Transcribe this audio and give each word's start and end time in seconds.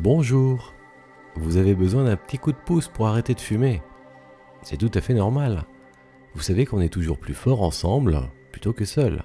Bonjour. 0.00 0.74
Vous 1.34 1.56
avez 1.56 1.74
besoin 1.74 2.04
d'un 2.04 2.16
petit 2.16 2.38
coup 2.38 2.52
de 2.52 2.56
pouce 2.56 2.86
pour 2.86 3.08
arrêter 3.08 3.34
de 3.34 3.40
fumer. 3.40 3.82
C'est 4.62 4.76
tout 4.76 4.92
à 4.94 5.00
fait 5.00 5.12
normal. 5.12 5.64
Vous 6.36 6.40
savez 6.40 6.66
qu'on 6.66 6.80
est 6.80 6.88
toujours 6.88 7.18
plus 7.18 7.34
fort 7.34 7.62
ensemble 7.62 8.20
plutôt 8.52 8.72
que 8.72 8.84
seul. 8.84 9.24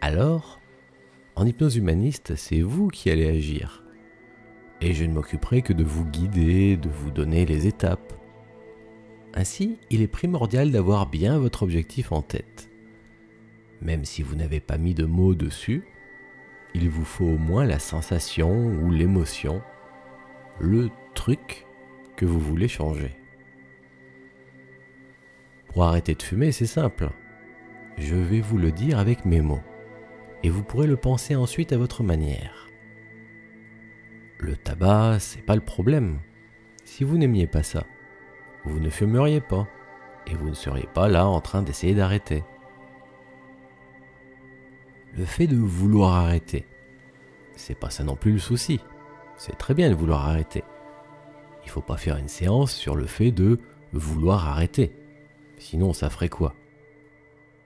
Alors, 0.00 0.60
en 1.34 1.44
hypnose 1.44 1.74
humaniste, 1.74 2.36
c'est 2.36 2.60
vous 2.60 2.86
qui 2.86 3.10
allez 3.10 3.26
agir. 3.26 3.82
Et 4.80 4.94
je 4.94 5.04
ne 5.04 5.12
m'occuperai 5.12 5.62
que 5.62 5.72
de 5.72 5.82
vous 5.82 6.04
guider, 6.04 6.76
de 6.76 6.88
vous 6.88 7.10
donner 7.10 7.44
les 7.44 7.66
étapes. 7.66 8.14
Ainsi, 9.34 9.80
il 9.90 10.02
est 10.02 10.06
primordial 10.06 10.70
d'avoir 10.70 11.08
bien 11.08 11.36
votre 11.36 11.64
objectif 11.64 12.12
en 12.12 12.22
tête. 12.22 12.70
Même 13.82 14.04
si 14.04 14.22
vous 14.22 14.36
n'avez 14.36 14.60
pas 14.60 14.78
mis 14.78 14.94
de 14.94 15.04
mots 15.04 15.34
dessus, 15.34 15.82
il 16.78 16.88
vous 16.88 17.04
faut 17.04 17.24
au 17.24 17.38
moins 17.38 17.64
la 17.64 17.80
sensation 17.80 18.52
ou 18.52 18.90
l'émotion, 18.90 19.62
le 20.60 20.90
truc 21.14 21.66
que 22.16 22.24
vous 22.24 22.38
voulez 22.38 22.68
changer. 22.68 23.16
Pour 25.68 25.84
arrêter 25.84 26.14
de 26.14 26.22
fumer, 26.22 26.52
c'est 26.52 26.66
simple. 26.66 27.10
Je 27.96 28.14
vais 28.14 28.40
vous 28.40 28.58
le 28.58 28.70
dire 28.70 28.98
avec 28.98 29.24
mes 29.24 29.40
mots, 29.40 29.62
et 30.44 30.50
vous 30.50 30.62
pourrez 30.62 30.86
le 30.86 30.96
penser 30.96 31.34
ensuite 31.34 31.72
à 31.72 31.78
votre 31.78 32.04
manière. 32.04 32.68
Le 34.38 34.56
tabac, 34.56 35.18
c'est 35.18 35.44
pas 35.44 35.56
le 35.56 35.60
problème. 35.60 36.20
Si 36.84 37.02
vous 37.02 37.18
n'aimiez 37.18 37.48
pas 37.48 37.64
ça, 37.64 37.84
vous 38.64 38.78
ne 38.78 38.88
fumeriez 38.88 39.40
pas, 39.40 39.66
et 40.28 40.34
vous 40.34 40.48
ne 40.48 40.54
seriez 40.54 40.88
pas 40.94 41.08
là 41.08 41.26
en 41.26 41.40
train 41.40 41.62
d'essayer 41.62 41.94
d'arrêter 41.94 42.44
le 45.16 45.24
fait 45.24 45.46
de 45.46 45.56
vouloir 45.56 46.14
arrêter. 46.14 46.66
C'est 47.56 47.78
pas 47.78 47.90
ça 47.90 48.04
non 48.04 48.16
plus 48.16 48.32
le 48.32 48.38
souci. 48.38 48.80
C'est 49.36 49.56
très 49.56 49.74
bien 49.74 49.90
de 49.90 49.94
vouloir 49.94 50.28
arrêter. 50.28 50.64
Il 51.64 51.70
faut 51.70 51.80
pas 51.80 51.96
faire 51.96 52.16
une 52.16 52.28
séance 52.28 52.72
sur 52.72 52.94
le 52.94 53.06
fait 53.06 53.30
de 53.30 53.58
vouloir 53.92 54.48
arrêter. 54.48 54.92
Sinon, 55.58 55.92
ça 55.92 56.10
ferait 56.10 56.28
quoi? 56.28 56.54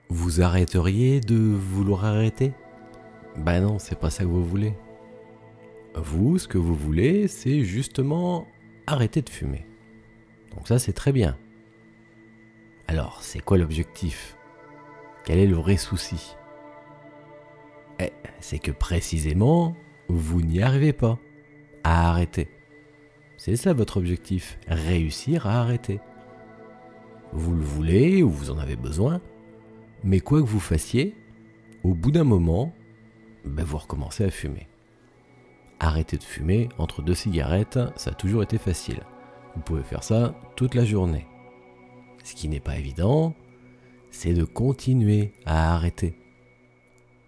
Vous 0.09 0.41
arrêteriez 0.41 1.19
de 1.19 1.35
vouloir 1.35 2.05
arrêter? 2.05 2.53
Ben 3.37 3.61
non, 3.61 3.79
c'est 3.79 3.97
pas 3.97 4.09
ça 4.09 4.23
que 4.23 4.29
vous 4.29 4.43
voulez. 4.43 4.73
Vous, 5.95 6.37
ce 6.37 6.47
que 6.47 6.57
vous 6.57 6.75
voulez, 6.75 7.27
c'est 7.27 7.63
justement 7.63 8.47
arrêter 8.87 9.21
de 9.21 9.29
fumer. 9.29 9.65
Donc 10.55 10.67
ça, 10.67 10.79
c'est 10.79 10.93
très 10.93 11.11
bien. 11.11 11.37
Alors, 12.87 13.21
c'est 13.21 13.39
quoi 13.39 13.57
l'objectif? 13.57 14.37
Quel 15.23 15.39
est 15.39 15.47
le 15.47 15.55
vrai 15.55 15.77
souci? 15.77 16.35
Eh, 17.99 18.11
c'est 18.39 18.59
que 18.59 18.71
précisément, 18.71 19.75
vous 20.09 20.41
n'y 20.41 20.61
arrivez 20.61 20.93
pas 20.93 21.19
à 21.83 22.09
arrêter. 22.09 22.49
C'est 23.37 23.55
ça 23.55 23.73
votre 23.73 23.97
objectif, 23.97 24.57
réussir 24.67 25.47
à 25.47 25.59
arrêter. 25.59 25.99
Vous 27.33 27.53
le 27.53 27.63
voulez 27.63 28.23
ou 28.23 28.29
vous 28.29 28.51
en 28.51 28.57
avez 28.57 28.75
besoin, 28.75 29.21
mais 30.03 30.19
quoi 30.19 30.41
que 30.41 30.47
vous 30.47 30.59
fassiez, 30.59 31.15
au 31.83 31.93
bout 31.93 32.11
d'un 32.11 32.23
moment, 32.23 32.73
ben 33.43 33.63
vous 33.63 33.77
recommencez 33.77 34.23
à 34.23 34.29
fumer. 34.29 34.67
Arrêter 35.79 36.17
de 36.17 36.23
fumer 36.23 36.69
entre 36.77 37.01
deux 37.01 37.15
cigarettes, 37.15 37.79
ça 37.95 38.11
a 38.11 38.13
toujours 38.13 38.43
été 38.43 38.57
facile. 38.57 39.01
Vous 39.55 39.61
pouvez 39.61 39.83
faire 39.83 40.03
ça 40.03 40.39
toute 40.55 40.75
la 40.75 40.85
journée. 40.85 41.27
Ce 42.23 42.35
qui 42.35 42.47
n'est 42.47 42.61
pas 42.61 42.77
évident, 42.77 43.35
c'est 44.09 44.33
de 44.33 44.45
continuer 44.45 45.33
à 45.45 45.73
arrêter 45.73 46.15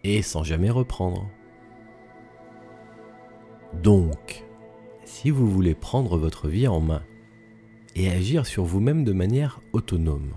et 0.06 0.22
sans 0.22 0.44
jamais 0.44 0.70
reprendre. 0.70 1.28
Donc, 3.74 4.46
si 5.04 5.32
vous 5.32 5.50
voulez 5.50 5.74
prendre 5.74 6.18
votre 6.18 6.48
vie 6.48 6.68
en 6.68 6.80
main 6.80 7.04
et 7.96 8.10
agir 8.10 8.46
sur 8.46 8.66
vous-même 8.66 9.04
de 9.04 9.14
manière 9.14 9.62
autonome, 9.74 10.34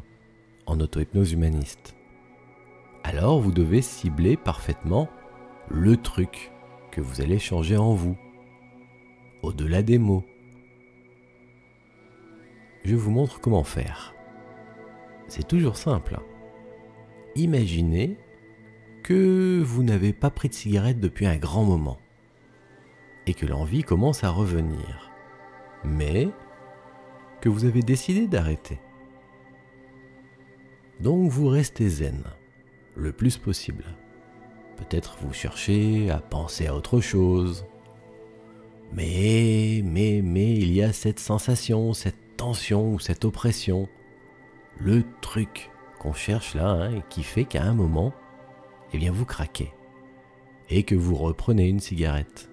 en 0.66 0.80
auto-hypnose 0.80 1.32
humaniste, 1.32 1.94
alors 3.04 3.40
vous 3.40 3.52
devez 3.52 3.82
cibler 3.82 4.36
parfaitement 4.36 5.08
le 5.68 5.96
truc 5.98 6.50
que 6.90 7.02
vous 7.02 7.20
allez 7.20 7.38
changer 7.38 7.76
en 7.76 7.92
vous, 7.92 8.16
au-delà 9.42 9.82
des 9.82 9.98
mots. 9.98 10.24
Je 12.84 12.96
vous 12.96 13.10
montre 13.10 13.40
comment 13.40 13.64
faire. 13.64 14.14
C'est 15.26 15.46
toujours 15.46 15.76
simple. 15.76 16.18
Imaginez 17.36 18.16
que 19.08 19.62
vous 19.64 19.82
n'avez 19.82 20.12
pas 20.12 20.28
pris 20.28 20.50
de 20.50 20.54
cigarette 20.54 21.00
depuis 21.00 21.24
un 21.24 21.38
grand 21.38 21.64
moment 21.64 21.96
et 23.26 23.32
que 23.32 23.46
l'envie 23.46 23.82
commence 23.82 24.22
à 24.22 24.28
revenir, 24.28 25.10
mais 25.82 26.28
que 27.40 27.48
vous 27.48 27.64
avez 27.64 27.80
décidé 27.80 28.26
d'arrêter. 28.26 28.78
Donc 31.00 31.30
vous 31.30 31.48
restez 31.48 31.88
zen 31.88 32.22
le 32.96 33.12
plus 33.12 33.38
possible. 33.38 33.86
Peut-être 34.76 35.16
vous 35.22 35.32
cherchez 35.32 36.10
à 36.10 36.18
penser 36.18 36.66
à 36.66 36.74
autre 36.74 37.00
chose. 37.00 37.64
Mais, 38.92 39.80
mais, 39.86 40.20
mais, 40.22 40.52
il 40.52 40.70
y 40.70 40.82
a 40.82 40.92
cette 40.92 41.18
sensation, 41.18 41.94
cette 41.94 42.36
tension 42.36 42.92
ou 42.92 42.98
cette 42.98 43.24
oppression. 43.24 43.88
Le 44.78 45.02
truc 45.22 45.70
qu'on 45.98 46.12
cherche 46.12 46.54
là 46.54 46.68
hein, 46.68 46.96
et 46.96 47.02
qui 47.08 47.22
fait 47.22 47.44
qu'à 47.46 47.62
un 47.62 47.72
moment, 47.72 48.12
eh 48.92 48.98
bien 48.98 49.12
vous 49.12 49.24
craquez 49.24 49.72
et 50.70 50.82
que 50.82 50.94
vous 50.94 51.14
reprenez 51.14 51.68
une 51.68 51.80
cigarette. 51.80 52.50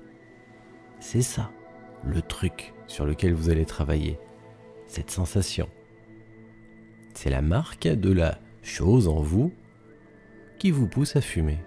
C'est 1.00 1.22
ça, 1.22 1.52
le 2.06 2.22
truc 2.22 2.74
sur 2.88 3.06
lequel 3.06 3.34
vous 3.34 3.50
allez 3.50 3.66
travailler, 3.66 4.18
cette 4.88 5.12
sensation. 5.12 5.68
C'est 7.14 7.30
la 7.30 7.42
marque 7.42 7.88
de 7.88 8.12
la 8.12 8.40
chose 8.62 9.08
en 9.08 9.22
vous 9.22 9.54
qui 10.60 10.72
vous 10.72 10.88
pousse 10.88 11.16
à 11.16 11.22
fumer. 11.22 11.60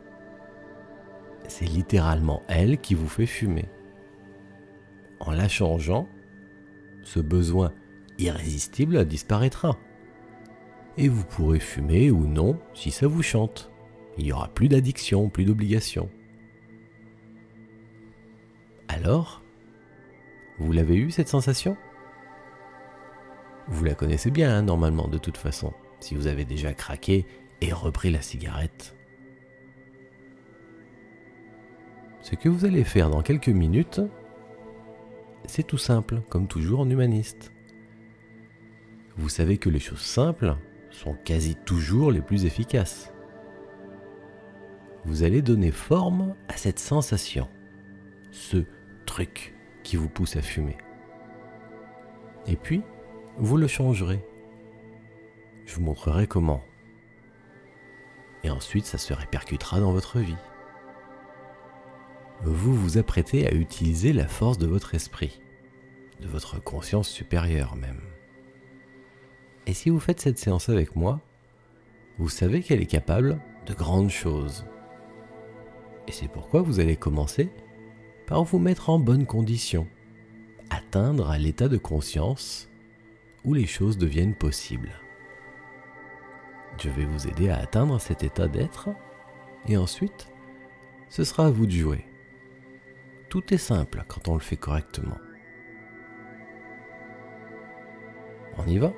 C'est 1.47 1.67
littéralement 1.67 2.43
elle 2.49 2.79
qui 2.79 2.95
vous 2.95 3.09
fait 3.09 3.27
fumer. 3.27 3.67
En 5.21 5.33
la 5.33 5.49
changeant, 5.49 6.09
ce 7.03 7.21
besoin 7.21 7.73
irrésistible 8.19 9.05
disparaîtra. 9.05 9.79
Et 10.97 11.09
vous 11.09 11.25
pourrez 11.25 11.61
fumer 11.61 12.11
ou 12.11 12.27
non 12.27 12.59
si 12.75 12.91
ça 12.91 13.07
vous 13.07 13.23
chante. 13.23 13.71
Il 14.19 14.25
n'y 14.25 14.33
aura 14.33 14.49
plus 14.49 14.69
d'addiction, 14.69 15.29
plus 15.29 15.45
d'obligation. 15.45 16.11
Alors, 18.89 19.43
vous 20.59 20.73
l'avez 20.73 20.97
eu 20.97 21.13
cette 21.13 21.29
sensation? 21.29 21.77
Vous 23.69 23.85
la 23.85 23.95
connaissez 23.95 24.33
bien 24.33 24.57
hein, 24.57 24.63
normalement 24.63 25.07
de 25.07 25.19
toute 25.19 25.37
façon, 25.37 25.73
si 26.01 26.17
vous 26.17 26.27
avez 26.27 26.45
déjà 26.45 26.75
craqué 26.75 27.27
et 27.61 27.73
repris 27.73 28.11
la 28.11 28.21
cigarette. 28.21 28.97
Ce 32.21 32.35
que 32.35 32.49
vous 32.49 32.65
allez 32.65 32.85
faire 32.85 33.11
dans 33.11 33.23
quelques 33.23 33.49
minutes, 33.49 34.01
c'est 35.45 35.67
tout 35.67 35.79
simple, 35.79 36.23
comme 36.29 36.49
toujours 36.49 36.81
en 36.81 36.91
humaniste. 36.91 37.53
Vous 39.17 39.29
savez 39.29 39.59
que 39.59 39.71
les 39.71 39.79
choses 39.79 40.01
simples 40.01 40.57
sont 40.91 41.15
quasi 41.25 41.55
toujours 41.55 42.11
les 42.11 42.21
plus 42.21 42.47
efficaces 42.47 43.13
vous 45.09 45.23
allez 45.23 45.41
donner 45.41 45.71
forme 45.71 46.35
à 46.49 46.57
cette 46.59 46.79
sensation, 46.79 47.49
ce 48.31 48.59
truc 49.07 49.55
qui 49.83 49.97
vous 49.97 50.11
pousse 50.11 50.37
à 50.37 50.43
fumer. 50.43 50.77
Et 52.47 52.57
puis, 52.57 52.83
vous 53.39 53.57
le 53.57 53.67
changerez. 53.67 54.23
Je 55.65 55.77
vous 55.77 55.81
montrerai 55.81 56.27
comment. 56.27 56.63
Et 58.45 58.51
ensuite, 58.51 58.85
ça 58.85 58.99
se 58.99 59.15
répercutera 59.15 59.81
dans 59.81 59.93
votre 59.93 60.19
vie. 60.19 60.37
Vous 62.43 62.75
vous 62.75 62.99
apprêtez 62.99 63.49
à 63.49 63.55
utiliser 63.55 64.13
la 64.13 64.29
force 64.29 64.59
de 64.59 64.67
votre 64.67 64.95
esprit, 64.95 65.41
de 66.21 66.29
votre 66.29 66.63
conscience 66.63 67.09
supérieure 67.09 67.77
même. 67.77 68.03
Et 69.67 69.73
si 69.73 69.89
vous 69.89 70.01
faites 70.01 70.21
cette 70.21 70.39
séance 70.39 70.69
avec 70.69 70.97
moi, 70.97 71.23
vous 72.19 72.29
savez 72.29 72.63
qu'elle 72.63 72.83
est 72.83 72.87
capable 72.87 73.41
de 73.65 73.73
grandes 73.73 74.11
choses. 74.11 74.67
Et 76.09 76.13
c'est 76.13 76.29
pourquoi 76.29 76.63
vous 76.63 76.81
allez 76.81 76.97
commencer 76.97 77.51
par 78.27 78.43
vous 78.43 78.59
mettre 78.59 78.89
en 78.89 78.99
bonne 78.99 79.27
condition, 79.27 79.87
atteindre 80.71 81.31
à 81.31 81.37
l'état 81.37 81.69
de 81.69 81.77
conscience 81.77 82.71
où 83.45 83.53
les 83.53 83.67
choses 83.67 83.99
deviennent 83.99 84.35
possibles. 84.35 84.93
Je 86.83 86.89
vais 86.89 87.05
vous 87.05 87.29
aider 87.29 87.51
à 87.51 87.59
atteindre 87.59 88.01
cet 88.01 88.23
état 88.23 88.49
d'être 88.49 88.89
et 89.67 89.77
ensuite, 89.77 90.29
ce 91.11 91.25
sera 91.25 91.47
à 91.47 91.51
vous 91.51 91.67
de 91.67 91.73
jouer. 91.73 92.05
Tout 93.29 93.53
est 93.53 93.59
simple 93.59 94.03
quand 94.09 94.29
on 94.29 94.35
le 94.35 94.41
fait 94.41 94.57
correctement. 94.57 95.19
On 98.57 98.67
y 98.67 98.79
va? 98.79 98.95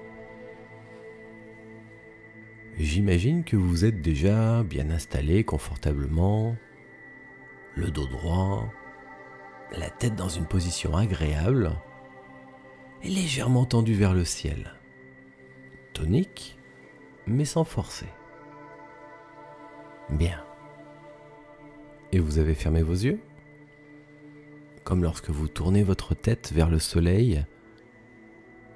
J'imagine 2.78 3.42
que 3.42 3.56
vous 3.56 3.84
êtes 3.84 4.00
déjà 4.00 4.62
bien 4.62 4.90
installé 4.90 5.42
confortablement 5.42 6.56
le 7.80 7.90
dos 7.90 8.06
droit, 8.06 8.70
la 9.72 9.88
tête 9.88 10.14
dans 10.14 10.28
une 10.28 10.44
position 10.44 10.96
agréable 10.96 11.72
et 13.02 13.08
légèrement 13.08 13.64
tendue 13.64 13.94
vers 13.94 14.12
le 14.12 14.24
ciel. 14.24 14.74
Tonique, 15.94 16.58
mais 17.26 17.46
sans 17.46 17.64
forcer. 17.64 18.06
Bien. 20.10 20.44
Et 22.12 22.18
vous 22.18 22.38
avez 22.38 22.54
fermé 22.54 22.82
vos 22.82 22.92
yeux? 22.92 23.18
Comme 24.84 25.02
lorsque 25.02 25.30
vous 25.30 25.48
tournez 25.48 25.82
votre 25.82 26.14
tête 26.14 26.52
vers 26.52 26.68
le 26.68 26.78
soleil 26.78 27.44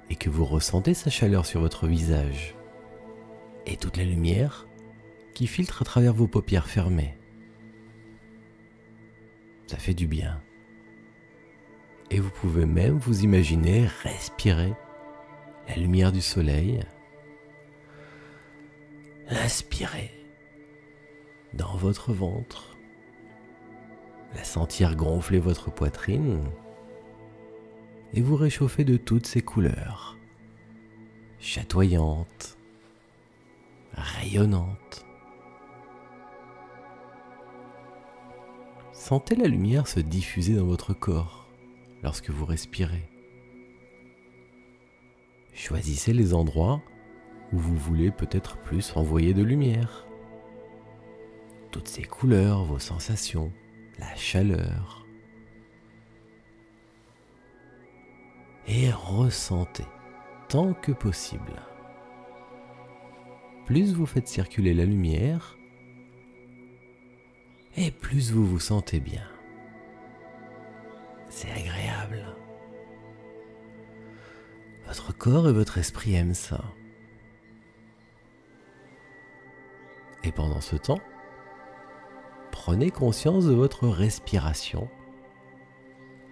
et 0.09 0.15
que 0.15 0.29
vous 0.29 0.45
ressentez 0.45 0.95
sa 0.95 1.11
chaleur 1.11 1.45
sur 1.45 1.61
votre 1.61 1.85
visage 1.87 2.55
et 3.67 3.77
toute 3.77 3.97
la 3.97 4.03
lumière 4.03 4.67
qui 5.33 5.45
filtre 5.45 5.83
à 5.83 5.85
travers 5.85 6.13
vos 6.13 6.27
paupières 6.27 6.67
fermées. 6.67 7.15
Ça 9.67 9.77
fait 9.77 9.93
du 9.93 10.07
bien. 10.07 10.41
Et 12.11 12.19
vous 12.19 12.29
pouvez 12.29 12.65
même 12.65 12.97
vous 12.97 13.23
imaginer 13.23 13.87
respirer 14.03 14.73
la 15.67 15.75
lumière 15.75 16.11
du 16.11 16.21
soleil. 16.21 16.81
L'inspirer 19.29 20.11
dans 21.53 21.75
votre 21.75 22.13
ventre. 22.13 22.77
La 24.35 24.43
sentir 24.43 24.95
gonfler 24.95 25.39
votre 25.39 25.71
poitrine. 25.71 26.43
Et 28.13 28.21
vous 28.21 28.35
réchauffer 28.35 28.83
de 28.83 28.97
toutes 28.97 29.25
ses 29.25 29.41
couleurs. 29.41 30.17
Chatoyantes. 31.39 32.57
Rayonnantes. 33.93 35.04
Sentez 39.07 39.35
la 39.35 39.45
lumière 39.45 39.87
se 39.87 39.99
diffuser 39.99 40.55
dans 40.55 40.65
votre 40.65 40.95
corps 40.95 41.47
lorsque 42.01 42.31
vous 42.31 42.43
respirez. 42.43 43.07
Choisissez 45.53 46.11
les 46.11 46.33
endroits 46.33 46.81
où 47.53 47.59
vous 47.59 47.75
voulez 47.75 48.09
peut-être 48.09 48.57
plus 48.57 48.97
envoyer 48.97 49.35
de 49.35 49.43
lumière. 49.43 50.07
Toutes 51.69 51.87
ces 51.87 52.01
couleurs, 52.01 52.63
vos 52.63 52.79
sensations, 52.79 53.53
la 53.99 54.15
chaleur. 54.15 55.05
Et 58.65 58.89
ressentez 58.89 59.85
tant 60.49 60.73
que 60.73 60.93
possible. 60.93 61.61
Plus 63.67 63.93
vous 63.93 64.07
faites 64.07 64.27
circuler 64.27 64.73
la 64.73 64.85
lumière, 64.85 65.54
et 67.77 67.91
plus 67.91 68.31
vous 68.31 68.45
vous 68.45 68.59
sentez 68.59 68.99
bien. 68.99 69.27
C'est 71.29 71.51
agréable. 71.51 72.23
Votre 74.87 75.15
corps 75.17 75.49
et 75.49 75.53
votre 75.53 75.77
esprit 75.77 76.15
aiment 76.15 76.33
ça. 76.33 76.63
Et 80.23 80.31
pendant 80.31 80.61
ce 80.61 80.75
temps, 80.75 81.01
prenez 82.51 82.91
conscience 82.91 83.45
de 83.45 83.53
votre 83.53 83.87
respiration 83.87 84.89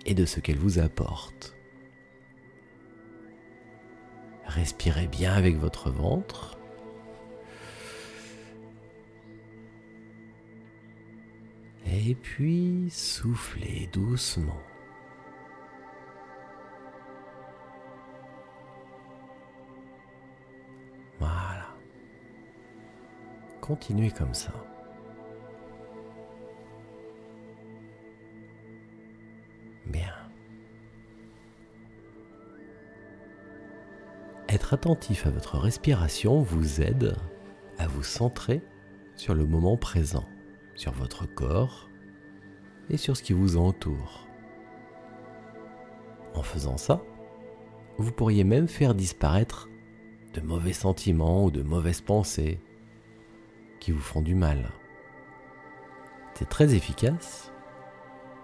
et 0.05 0.13
de 0.13 0.25
ce 0.25 0.39
qu'elle 0.39 0.57
vous 0.57 0.79
apporte. 0.79 1.55
Respirez 4.45 5.07
bien 5.07 5.33
avec 5.33 5.57
votre 5.57 5.89
ventre 5.89 6.57
Et 12.05 12.15
puis 12.15 12.89
soufflez 12.89 13.87
doucement. 13.93 14.61
Voilà. 21.17 21.77
Continuez 23.61 24.11
comme 24.11 24.33
ça. 24.33 24.51
Bien. 29.85 30.13
Être 34.49 34.73
attentif 34.73 35.25
à 35.25 35.29
votre 35.29 35.57
respiration 35.57 36.41
vous 36.41 36.81
aide 36.81 37.15
à 37.77 37.87
vous 37.87 38.03
centrer 38.03 38.61
sur 39.15 39.33
le 39.35 39.45
moment 39.45 39.77
présent 39.77 40.25
sur 40.75 40.91
votre 40.91 41.25
corps 41.25 41.89
et 42.89 42.97
sur 42.97 43.17
ce 43.17 43.23
qui 43.23 43.33
vous 43.33 43.57
entoure. 43.57 44.27
En 46.35 46.43
faisant 46.43 46.77
ça, 46.77 47.01
vous 47.97 48.11
pourriez 48.11 48.43
même 48.43 48.67
faire 48.67 48.95
disparaître 48.95 49.69
de 50.33 50.41
mauvais 50.41 50.73
sentiments 50.73 51.45
ou 51.45 51.51
de 51.51 51.61
mauvaises 51.61 52.01
pensées 52.01 52.59
qui 53.79 53.91
vous 53.91 54.01
font 54.01 54.21
du 54.21 54.35
mal. 54.35 54.71
C'est 56.33 56.49
très 56.49 56.73
efficace, 56.73 57.51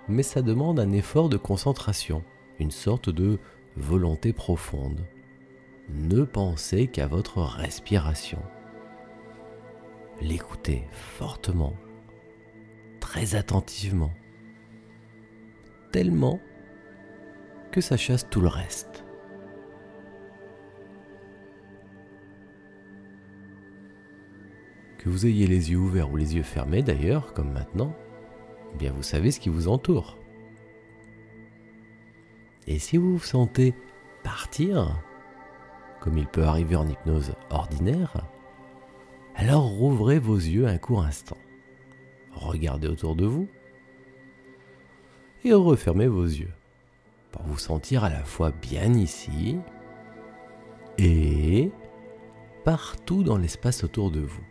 mais 0.08 0.24
ça 0.24 0.42
demande 0.42 0.80
un 0.80 0.92
effort 0.92 1.30
de 1.30 1.38
concentration, 1.38 2.24
une 2.60 2.72
sorte 2.72 3.10
de 3.10 3.40
volonté 3.76 4.34
profonde. 4.34 5.06
Ne 5.90 6.24
pensez 6.24 6.88
qu'à 6.88 7.08
votre 7.08 7.42
respiration. 7.42 8.40
L'écoutez 10.22 10.86
fortement 10.92 11.74
très 13.00 13.34
attentivement, 13.36 14.12
tellement 15.92 16.40
que 17.72 17.82
ça 17.82 17.98
chasse 17.98 18.28
tout 18.30 18.42
le 18.42 18.48
reste. 18.48 19.04
Que 24.98 25.10
vous 25.10 25.26
ayez 25.26 25.48
les 25.48 25.72
yeux 25.72 25.78
ouverts 25.78 26.12
ou 26.12 26.18
les 26.18 26.36
yeux 26.36 26.44
fermés 26.44 26.82
d'ailleurs, 26.82 27.34
comme 27.34 27.52
maintenant, 27.52 27.96
eh 28.74 28.78
bien 28.78 28.92
vous 28.92 29.04
savez 29.04 29.32
ce 29.32 29.40
qui 29.40 29.50
vous 29.50 29.68
entoure. 29.68 30.18
Et 32.68 32.80
si 32.80 32.98
vous 32.98 33.18
vous 33.18 33.24
sentez 33.24 33.74
partir, 34.24 35.02
comme 36.02 36.18
il 36.18 36.28
peut 36.28 36.44
arriver 36.44 36.76
en 36.76 36.88
hypnose 36.88 37.34
ordinaire, 37.50 38.28
alors 39.36 39.64
rouvrez 39.64 40.20
vos 40.20 40.36
yeux 40.36 40.68
un 40.68 40.78
court 40.78 41.04
instant 41.04 41.38
regardez 42.40 42.88
autour 42.88 43.16
de 43.16 43.26
vous 43.26 43.48
et 45.44 45.54
refermez 45.54 46.08
vos 46.08 46.26
yeux 46.26 46.54
pour 47.32 47.44
vous 47.44 47.58
sentir 47.58 48.04
à 48.04 48.10
la 48.10 48.24
fois 48.24 48.52
bien 48.52 48.94
ici 48.94 49.58
et 50.98 51.72
partout 52.66 53.24
dans 53.24 53.38
l'espace 53.38 53.84
autour 53.84 54.12
de 54.12 54.20
vous. 54.20 54.44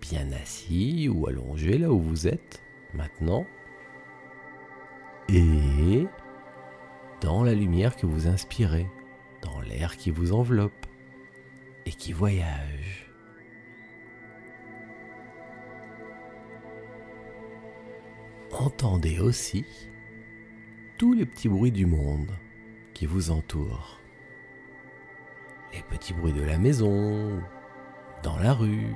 Bien 0.00 0.30
assis 0.32 1.08
ou 1.08 1.26
allongé 1.26 1.78
là 1.78 1.90
où 1.90 1.98
vous 1.98 2.28
êtes 2.28 2.62
maintenant 2.94 3.46
et 5.28 6.06
dans 7.20 7.42
la 7.42 7.54
lumière 7.54 7.96
que 7.96 8.06
vous 8.06 8.28
inspirez, 8.28 8.86
dans 9.42 9.60
l'air 9.60 9.96
qui 9.96 10.10
vous 10.10 10.32
enveloppe 10.32 10.86
et 11.86 11.90
qui 11.90 12.12
voyage. 12.12 13.05
Entendez 18.66 19.20
aussi 19.20 19.64
tous 20.98 21.12
les 21.12 21.24
petits 21.24 21.48
bruits 21.48 21.70
du 21.70 21.86
monde 21.86 22.32
qui 22.94 23.06
vous 23.06 23.30
entourent. 23.30 24.00
Les 25.72 25.82
petits 25.82 26.12
bruits 26.12 26.32
de 26.32 26.42
la 26.42 26.58
maison, 26.58 27.40
dans 28.24 28.36
la 28.38 28.52
rue. 28.52 28.92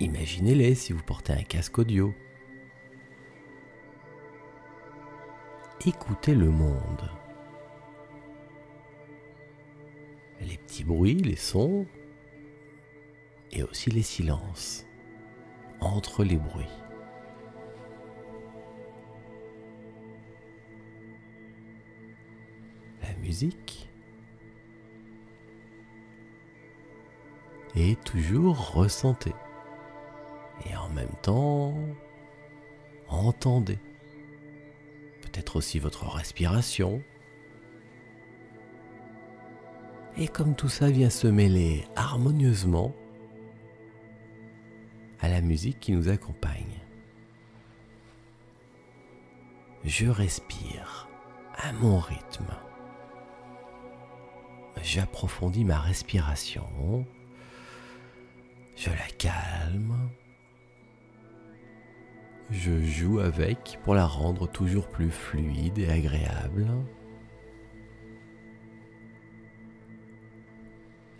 Imaginez-les 0.00 0.74
si 0.74 0.92
vous 0.92 1.02
portez 1.02 1.32
un 1.32 1.42
casque 1.42 1.78
audio. 1.78 2.12
Écoutez 5.86 6.34
le 6.34 6.50
monde. 6.50 7.08
Les 10.40 10.56
petits 10.56 10.84
bruits, 10.84 11.22
les 11.22 11.36
sons 11.36 11.86
et 13.52 13.62
aussi 13.62 13.90
les 13.90 14.02
silences 14.02 14.86
entre 15.80 16.24
les 16.24 16.36
bruits. 16.36 16.79
Et 27.76 27.96
toujours 28.04 28.72
ressentez. 28.72 29.34
Et 30.66 30.76
en 30.76 30.88
même 30.90 31.14
temps, 31.22 31.74
entendez. 33.08 33.78
Peut-être 35.22 35.56
aussi 35.56 35.78
votre 35.78 36.06
respiration. 36.06 37.02
Et 40.16 40.28
comme 40.28 40.54
tout 40.54 40.68
ça 40.68 40.90
vient 40.90 41.10
se 41.10 41.28
mêler 41.28 41.84
harmonieusement 41.96 42.94
à 45.20 45.28
la 45.28 45.40
musique 45.40 45.80
qui 45.80 45.92
nous 45.92 46.08
accompagne. 46.08 46.80
je 49.84 50.06
respire 50.06 51.08
à 51.56 51.72
mon 51.72 51.98
rythme. 51.98 52.69
J'approfondis 54.82 55.64
ma 55.64 55.78
respiration. 55.78 57.04
Je 58.76 58.90
la 58.90 59.08
calme. 59.18 59.96
Je 62.50 62.82
joue 62.82 63.20
avec 63.20 63.78
pour 63.84 63.94
la 63.94 64.06
rendre 64.06 64.48
toujours 64.48 64.88
plus 64.88 65.10
fluide 65.10 65.78
et 65.78 65.88
agréable. 65.88 66.66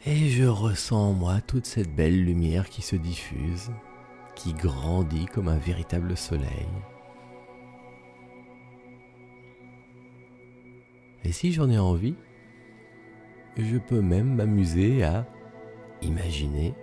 Et 0.06 0.28
je 0.30 0.44
ressens 0.44 1.10
en 1.10 1.12
moi 1.12 1.40
toute 1.42 1.66
cette 1.66 1.94
belle 1.94 2.24
lumière 2.24 2.70
qui 2.70 2.80
se 2.80 2.96
diffuse, 2.96 3.70
qui 4.34 4.54
grandit 4.54 5.26
comme 5.26 5.48
un 5.48 5.58
véritable 5.58 6.16
soleil. 6.16 6.68
Et 11.22 11.32
si 11.32 11.52
j'en 11.52 11.68
ai 11.68 11.78
envie, 11.78 12.16
je 13.62 13.78
peux 13.78 14.00
même 14.00 14.34
m'amuser 14.34 15.02
à 15.02 15.26
imaginer 16.02 16.74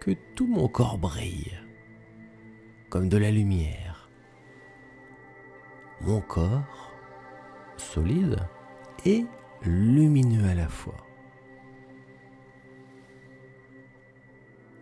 que 0.00 0.12
tout 0.34 0.46
mon 0.46 0.68
corps 0.68 0.98
brille 0.98 1.60
comme 2.90 3.08
de 3.08 3.16
la 3.16 3.30
lumière. 3.30 4.10
Mon 6.00 6.20
corps, 6.20 6.92
solide 7.76 8.38
et 9.06 9.24
lumineux 9.62 10.44
à 10.48 10.54
la 10.54 10.68
fois. 10.68 11.06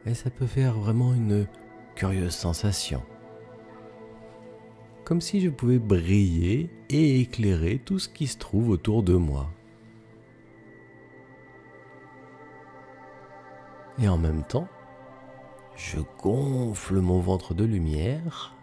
Et 0.06 0.14
ça 0.14 0.30
peut 0.30 0.46
faire 0.46 0.74
vraiment 0.74 1.12
une 1.12 1.46
curieuse 1.94 2.34
sensation. 2.34 3.02
Comme 5.04 5.20
si 5.20 5.40
je 5.40 5.50
pouvais 5.50 5.78
briller 5.78 6.70
et 6.88 7.20
éclairer 7.20 7.78
tout 7.78 7.98
ce 7.98 8.08
qui 8.08 8.26
se 8.26 8.38
trouve 8.38 8.70
autour 8.70 9.02
de 9.02 9.14
moi. 9.14 9.50
Et 14.00 14.08
en 14.08 14.18
même 14.18 14.44
temps, 14.44 14.68
je 15.74 15.98
gonfle 16.22 17.00
mon 17.00 17.20
ventre 17.20 17.54
de 17.54 17.64
lumière 17.64 18.54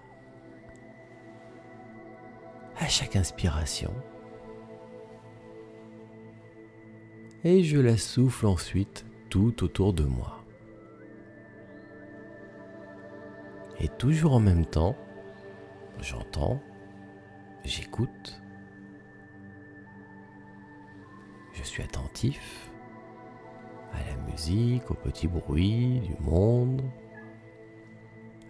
à 2.77 2.87
chaque 2.87 3.15
inspiration. 3.15 3.93
Et 7.43 7.63
je 7.63 7.79
la 7.79 7.97
souffle 7.97 8.47
ensuite 8.47 9.05
tout 9.29 9.63
autour 9.63 9.93
de 9.93 10.03
moi. 10.03 10.43
Et 13.79 13.89
toujours 13.89 14.33
en 14.33 14.39
même 14.39 14.65
temps, 14.65 14.95
j'entends, 15.99 16.61
j'écoute, 17.65 18.41
je 21.53 21.63
suis 21.63 21.83
attentif 21.83 22.64
à 23.95 24.09
la 24.09 24.31
musique, 24.31 24.91
aux 24.91 24.95
petits 24.95 25.27
bruits 25.27 25.99
du 26.01 26.15
monde, 26.21 26.81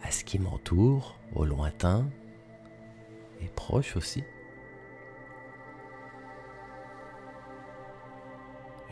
à 0.03 0.11
ce 0.11 0.23
qui 0.23 0.39
m'entoure, 0.39 1.19
au 1.33 1.45
lointain 1.45 2.07
et 3.41 3.47
proche 3.47 3.95
aussi. 3.95 4.23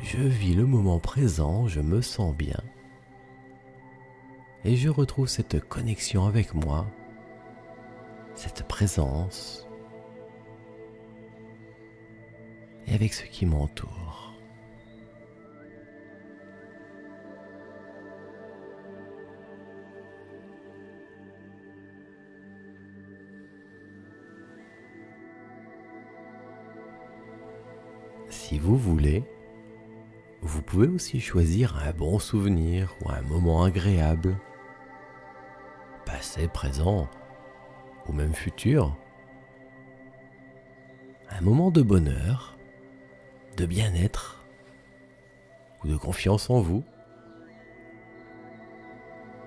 Je 0.01 0.21
vis 0.21 0.53
le 0.53 0.65
moment 0.65 0.99
présent, 0.99 1.67
je 1.67 1.79
me 1.79 2.01
sens 2.01 2.35
bien 2.35 2.59
et 4.65 4.75
je 4.75 4.89
retrouve 4.89 5.27
cette 5.27 5.59
connexion 5.67 6.25
avec 6.25 6.53
moi, 6.53 6.85
cette 8.35 8.67
présence 8.67 9.67
et 12.87 12.93
avec 12.93 13.13
ce 13.13 13.23
qui 13.23 13.45
m'entoure. 13.45 14.32
Si 28.53 28.59
vous 28.59 28.77
voulez, 28.77 29.23
vous 30.43 30.61
pouvez 30.61 30.87
aussi 30.87 31.19
choisir 31.19 31.75
un 31.83 31.91
bon 31.91 32.19
souvenir 32.19 32.95
ou 33.01 33.09
un 33.09 33.23
moment 33.23 33.63
agréable, 33.63 34.37
passé, 36.05 36.47
présent 36.47 37.09
ou 38.07 38.13
même 38.13 38.35
futur. 38.35 38.95
Un 41.31 41.41
moment 41.41 41.71
de 41.71 41.81
bonheur, 41.81 42.55
de 43.57 43.65
bien-être 43.65 44.45
ou 45.83 45.87
de 45.87 45.97
confiance 45.97 46.51
en 46.51 46.61
vous. 46.61 46.83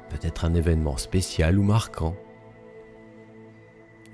Peut-être 0.08 0.44
un 0.44 0.54
événement 0.54 0.96
spécial 0.96 1.60
ou 1.60 1.62
marquant. 1.62 2.16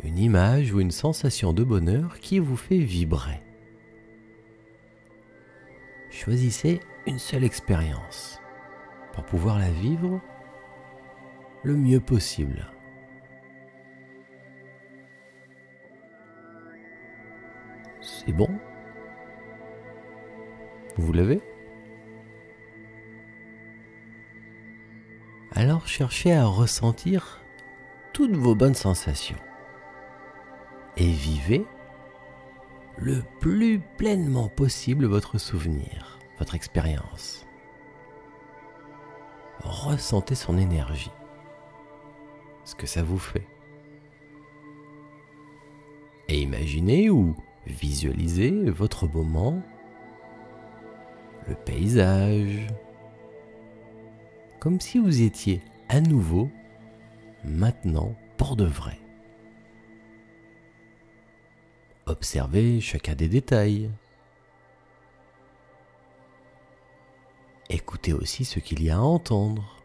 Une 0.04 0.18
image 0.18 0.70
ou 0.70 0.80
une 0.80 0.90
sensation 0.90 1.54
de 1.54 1.64
bonheur 1.64 2.18
qui 2.20 2.38
vous 2.38 2.58
fait 2.58 2.76
vibrer 2.80 3.40
choisissez 6.22 6.78
une 7.08 7.18
seule 7.18 7.42
expérience 7.42 8.40
pour 9.12 9.24
pouvoir 9.24 9.58
la 9.58 9.70
vivre 9.70 10.20
le 11.64 11.74
mieux 11.74 11.98
possible. 11.98 12.70
C'est 18.00 18.30
bon? 18.30 18.48
Vous 20.96 21.12
l'avez 21.12 21.40
Alors 25.50 25.88
cherchez 25.88 26.32
à 26.32 26.44
ressentir 26.44 27.42
toutes 28.12 28.36
vos 28.36 28.54
bonnes 28.54 28.74
sensations 28.74 29.38
et 30.96 31.10
vivez 31.10 31.66
le 32.96 33.22
plus 33.40 33.80
pleinement 33.96 34.48
possible 34.48 35.06
votre 35.06 35.38
souvenir, 35.38 36.18
votre 36.38 36.54
expérience. 36.54 37.46
Ressentez 39.60 40.34
son 40.34 40.58
énergie, 40.58 41.12
ce 42.64 42.74
que 42.74 42.86
ça 42.86 43.02
vous 43.02 43.18
fait. 43.18 43.46
Et 46.28 46.40
imaginez 46.40 47.10
ou 47.10 47.36
visualisez 47.66 48.70
votre 48.70 49.06
moment, 49.06 49.62
le 51.48 51.54
paysage, 51.54 52.68
comme 54.58 54.80
si 54.80 54.98
vous 54.98 55.22
étiez 55.22 55.60
à 55.88 56.00
nouveau, 56.00 56.48
maintenant, 57.44 58.14
pour 58.36 58.56
de 58.56 58.64
vrai. 58.64 59.01
Observez 62.06 62.80
chacun 62.80 63.14
des 63.14 63.28
détails. 63.28 63.88
Écoutez 67.70 68.12
aussi 68.12 68.44
ce 68.44 68.58
qu'il 68.58 68.82
y 68.82 68.90
a 68.90 68.96
à 68.96 69.00
entendre. 69.00 69.76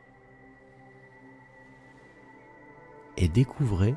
Et 3.18 3.28
découvrez 3.28 3.96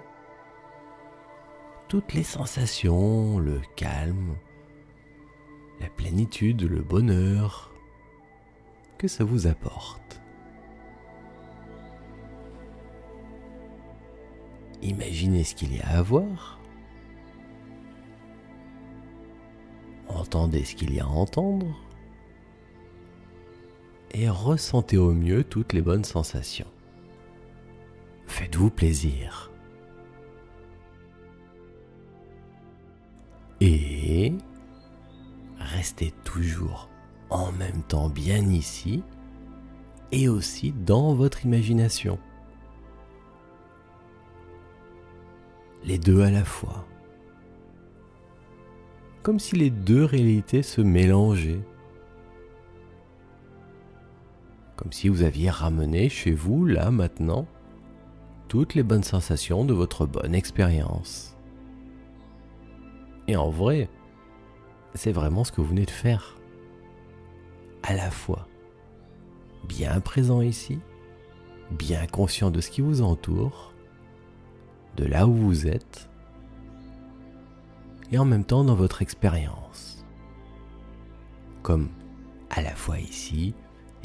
toutes 1.88 2.12
les 2.12 2.22
sensations, 2.22 3.38
le 3.38 3.60
calme, 3.74 4.36
la 5.80 5.88
plénitude, 5.88 6.62
le 6.62 6.82
bonheur 6.82 7.72
que 8.98 9.08
ça 9.08 9.24
vous 9.24 9.46
apporte. 9.46 10.20
Imaginez 14.82 15.42
ce 15.42 15.54
qu'il 15.54 15.74
y 15.74 15.80
a 15.80 15.88
à 15.88 16.02
voir 16.02 16.59
entendez 20.20 20.64
ce 20.64 20.74
qu'il 20.74 20.94
y 20.94 21.00
a 21.00 21.04
à 21.04 21.08
entendre 21.08 21.66
et 24.12 24.28
ressentez 24.28 24.98
au 24.98 25.12
mieux 25.12 25.44
toutes 25.44 25.72
les 25.72 25.82
bonnes 25.82 26.04
sensations. 26.04 26.66
Faites-vous 28.26 28.70
plaisir. 28.70 29.50
Et 33.60 34.32
restez 35.58 36.12
toujours 36.24 36.88
en 37.28 37.52
même 37.52 37.82
temps 37.82 38.08
bien 38.08 38.48
ici 38.48 39.02
et 40.12 40.28
aussi 40.28 40.72
dans 40.72 41.14
votre 41.14 41.44
imagination. 41.44 42.18
Les 45.84 45.98
deux 45.98 46.22
à 46.22 46.30
la 46.30 46.44
fois 46.44 46.86
comme 49.22 49.38
si 49.38 49.56
les 49.56 49.70
deux 49.70 50.04
réalités 50.04 50.62
se 50.62 50.80
mélangeaient. 50.80 51.60
Comme 54.76 54.92
si 54.92 55.08
vous 55.08 55.22
aviez 55.22 55.50
ramené 55.50 56.08
chez 56.08 56.32
vous, 56.32 56.64
là, 56.64 56.90
maintenant, 56.90 57.46
toutes 58.48 58.74
les 58.74 58.82
bonnes 58.82 59.04
sensations 59.04 59.64
de 59.64 59.74
votre 59.74 60.06
bonne 60.06 60.34
expérience. 60.34 61.36
Et 63.28 63.36
en 63.36 63.50
vrai, 63.50 63.88
c'est 64.94 65.12
vraiment 65.12 65.44
ce 65.44 65.52
que 65.52 65.60
vous 65.60 65.68
venez 65.68 65.84
de 65.84 65.90
faire. 65.90 66.36
À 67.82 67.94
la 67.94 68.10
fois 68.10 68.48
bien 69.68 70.00
présent 70.00 70.40
ici, 70.40 70.78
bien 71.70 72.06
conscient 72.06 72.50
de 72.50 72.60
ce 72.60 72.70
qui 72.70 72.80
vous 72.80 73.02
entoure, 73.02 73.72
de 74.96 75.04
là 75.04 75.26
où 75.26 75.34
vous 75.34 75.66
êtes, 75.66 76.09
et 78.10 78.18
en 78.18 78.24
même 78.24 78.44
temps 78.44 78.64
dans 78.64 78.74
votre 78.74 79.02
expérience. 79.02 80.04
Comme 81.62 81.88
à 82.50 82.62
la 82.62 82.74
fois 82.74 82.98
ici 82.98 83.54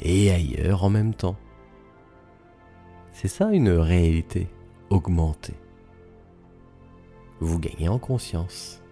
et 0.00 0.30
ailleurs 0.30 0.84
en 0.84 0.90
même 0.90 1.14
temps. 1.14 1.36
C'est 3.12 3.28
ça 3.28 3.50
une 3.50 3.70
réalité 3.70 4.48
augmentée. 4.90 5.58
Vous 7.40 7.58
gagnez 7.58 7.88
en 7.88 7.98
conscience. 7.98 8.82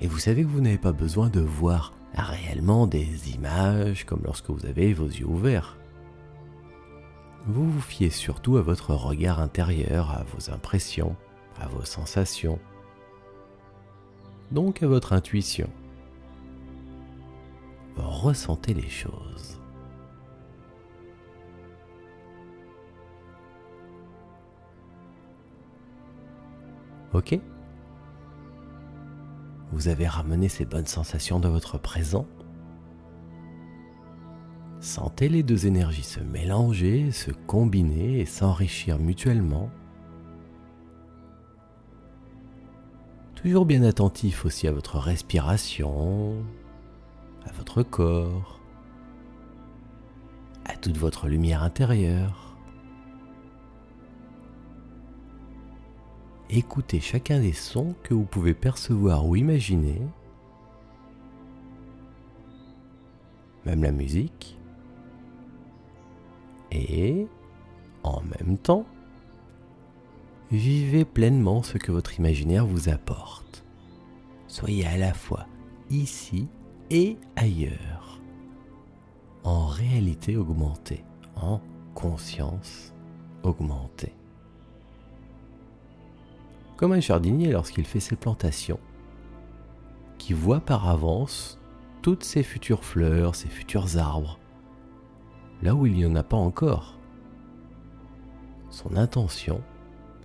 Et 0.00 0.06
vous 0.06 0.18
savez 0.18 0.42
que 0.42 0.48
vous 0.48 0.60
n'avez 0.60 0.78
pas 0.78 0.92
besoin 0.92 1.28
de 1.28 1.40
voir 1.40 1.92
réellement 2.14 2.86
des 2.86 3.30
images 3.34 4.04
comme 4.04 4.22
lorsque 4.24 4.50
vous 4.50 4.66
avez 4.66 4.92
vos 4.92 5.06
yeux 5.06 5.26
ouverts. 5.26 5.77
Vous 7.46 7.70
vous 7.70 7.80
fiez 7.80 8.10
surtout 8.10 8.56
à 8.56 8.62
votre 8.62 8.94
regard 8.94 9.40
intérieur, 9.40 10.10
à 10.10 10.24
vos 10.24 10.50
impressions, 10.50 11.16
à 11.58 11.66
vos 11.68 11.84
sensations, 11.84 12.58
donc 14.50 14.82
à 14.82 14.86
votre 14.86 15.12
intuition. 15.12 15.70
Ressentez 17.96 18.74
les 18.74 18.88
choses. 18.88 19.58
Ok? 27.12 27.38
Vous 29.72 29.88
avez 29.88 30.06
ramené 30.06 30.48
ces 30.48 30.64
bonnes 30.64 30.86
sensations 30.86 31.40
de 31.40 31.48
votre 31.48 31.78
présent? 31.78 32.26
Sentez 34.80 35.28
les 35.28 35.42
deux 35.42 35.66
énergies 35.66 36.04
se 36.04 36.20
mélanger, 36.20 37.10
se 37.10 37.30
combiner 37.30 38.20
et 38.20 38.26
s'enrichir 38.26 38.98
mutuellement. 38.98 39.70
Toujours 43.34 43.66
bien 43.66 43.82
attentif 43.82 44.44
aussi 44.44 44.66
à 44.68 44.72
votre 44.72 44.98
respiration, 44.98 46.34
à 47.44 47.52
votre 47.52 47.82
corps, 47.82 48.60
à 50.64 50.76
toute 50.76 50.96
votre 50.96 51.28
lumière 51.28 51.62
intérieure. 51.62 52.48
écoutez 56.50 57.00
chacun 57.00 57.40
des 57.40 57.52
sons 57.52 57.94
que 58.02 58.14
vous 58.14 58.24
pouvez 58.24 58.54
percevoir 58.54 59.26
ou 59.26 59.36
imaginer, 59.36 60.00
même 63.66 63.82
la 63.82 63.92
musique, 63.92 64.57
et 66.70 67.26
en 68.02 68.22
même 68.22 68.58
temps, 68.58 68.86
vivez 70.50 71.04
pleinement 71.04 71.62
ce 71.62 71.78
que 71.78 71.92
votre 71.92 72.18
imaginaire 72.18 72.66
vous 72.66 72.88
apporte. 72.88 73.64
Soyez 74.46 74.86
à 74.86 74.96
la 74.96 75.14
fois 75.14 75.46
ici 75.90 76.48
et 76.90 77.16
ailleurs, 77.36 78.20
en 79.44 79.66
réalité 79.66 80.36
augmentée, 80.36 81.04
en 81.36 81.60
conscience 81.94 82.94
augmentée 83.42 84.14
comme 86.78 86.92
un 86.92 87.00
jardinier 87.00 87.50
lorsqu'il 87.50 87.84
fait 87.84 88.00
ses 88.00 88.14
plantations, 88.14 88.78
qui 90.16 90.32
voit 90.32 90.60
par 90.60 90.88
avance 90.88 91.58
toutes 92.02 92.22
ses 92.22 92.44
futures 92.44 92.84
fleurs, 92.84 93.34
ses 93.34 93.48
futurs 93.48 93.98
arbres, 93.98 94.38
là 95.62 95.74
où 95.74 95.86
il 95.86 95.94
n'y 95.94 96.06
en 96.06 96.14
a 96.16 96.22
pas 96.22 96.36
encore. 96.36 96.98
Son 98.70 98.96
intention, 98.96 99.62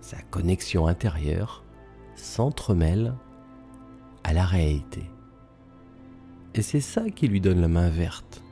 sa 0.00 0.20
connexion 0.22 0.86
intérieure, 0.86 1.64
s'entremêle 2.14 3.14
à 4.22 4.32
la 4.32 4.44
réalité. 4.44 5.10
Et 6.54 6.62
c'est 6.62 6.80
ça 6.80 7.10
qui 7.10 7.26
lui 7.26 7.40
donne 7.40 7.60
la 7.60 7.68
main 7.68 7.88
verte. 7.88 8.42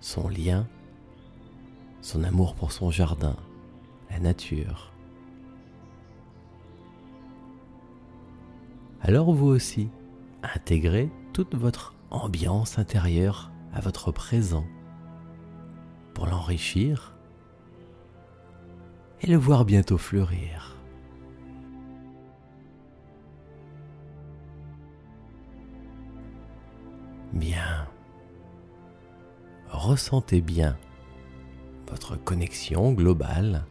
Son 0.00 0.28
lien, 0.28 0.68
son 2.00 2.22
amour 2.24 2.54
pour 2.54 2.72
son 2.72 2.90
jardin, 2.90 3.36
la 4.10 4.20
nature, 4.20 4.94
alors 9.06 9.34
vous 9.34 9.48
aussi, 9.48 9.90
intégrez 10.42 11.10
toute 11.34 11.54
votre 11.54 11.94
ambiance 12.10 12.78
intérieure 12.78 13.52
à 13.74 13.82
votre 13.82 14.12
présent 14.12 14.64
pour 16.14 16.26
l'enrichir 16.26 17.14
et 19.20 19.26
le 19.26 19.36
voir 19.36 19.64
bientôt 19.64 19.98
fleurir. 19.98 20.76
Bien. 27.32 27.88
Ressentez 29.68 30.40
bien 30.40 30.78
votre 31.88 32.16
connexion 32.16 32.92
globale 32.92 33.64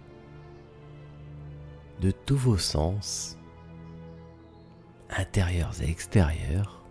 de 2.02 2.12
tous 2.12 2.36
vos 2.36 2.58
sens 2.58 3.38
intérieurs 5.10 5.82
et 5.82 5.90
extérieurs, 5.90 6.84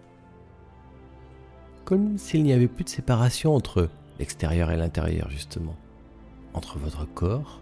comme 1.85 2.17
s'il 2.17 2.43
n'y 2.45 2.53
avait 2.53 2.69
plus 2.69 2.85
de 2.85 2.88
séparation 2.88 3.55
entre 3.55 3.91
l'extérieur 4.22 4.70
et 4.70 4.76
l'intérieur 4.76 5.28
justement, 5.30 5.74
entre 6.54 6.78
votre 6.78 7.06
corps, 7.06 7.61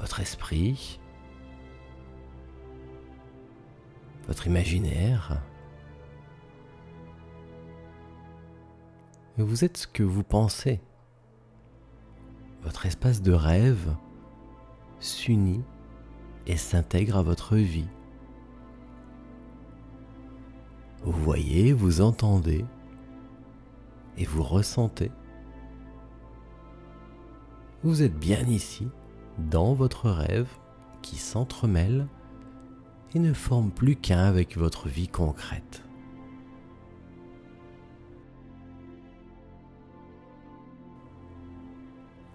votre 0.00 0.18
esprit, 0.18 0.98
votre 4.26 4.48
imaginaire. 4.48 5.40
Vous 9.38 9.64
êtes 9.64 9.76
ce 9.76 9.86
que 9.86 10.02
vous 10.02 10.24
pensez. 10.24 10.80
Votre 12.64 12.86
espace 12.86 13.22
de 13.22 13.32
rêve 13.32 13.94
s'unit 14.98 15.62
et 16.48 16.56
s'intègre 16.56 17.18
à 17.18 17.22
votre 17.22 17.54
vie. 17.54 17.86
Vous 21.04 21.12
voyez, 21.12 21.72
vous 21.72 22.00
entendez 22.00 22.64
et 24.16 24.24
vous 24.24 24.42
ressentez. 24.42 25.10
Vous 27.82 28.02
êtes 28.02 28.18
bien 28.18 28.42
ici, 28.46 28.88
dans 29.38 29.74
votre 29.74 30.08
rêve 30.08 30.48
qui 31.02 31.16
s'entremêle 31.16 32.06
et 33.14 33.18
ne 33.18 33.32
forme 33.32 33.70
plus 33.70 33.96
qu'un 33.96 34.24
avec 34.24 34.56
votre 34.56 34.88
vie 34.88 35.08
concrète. 35.08 35.82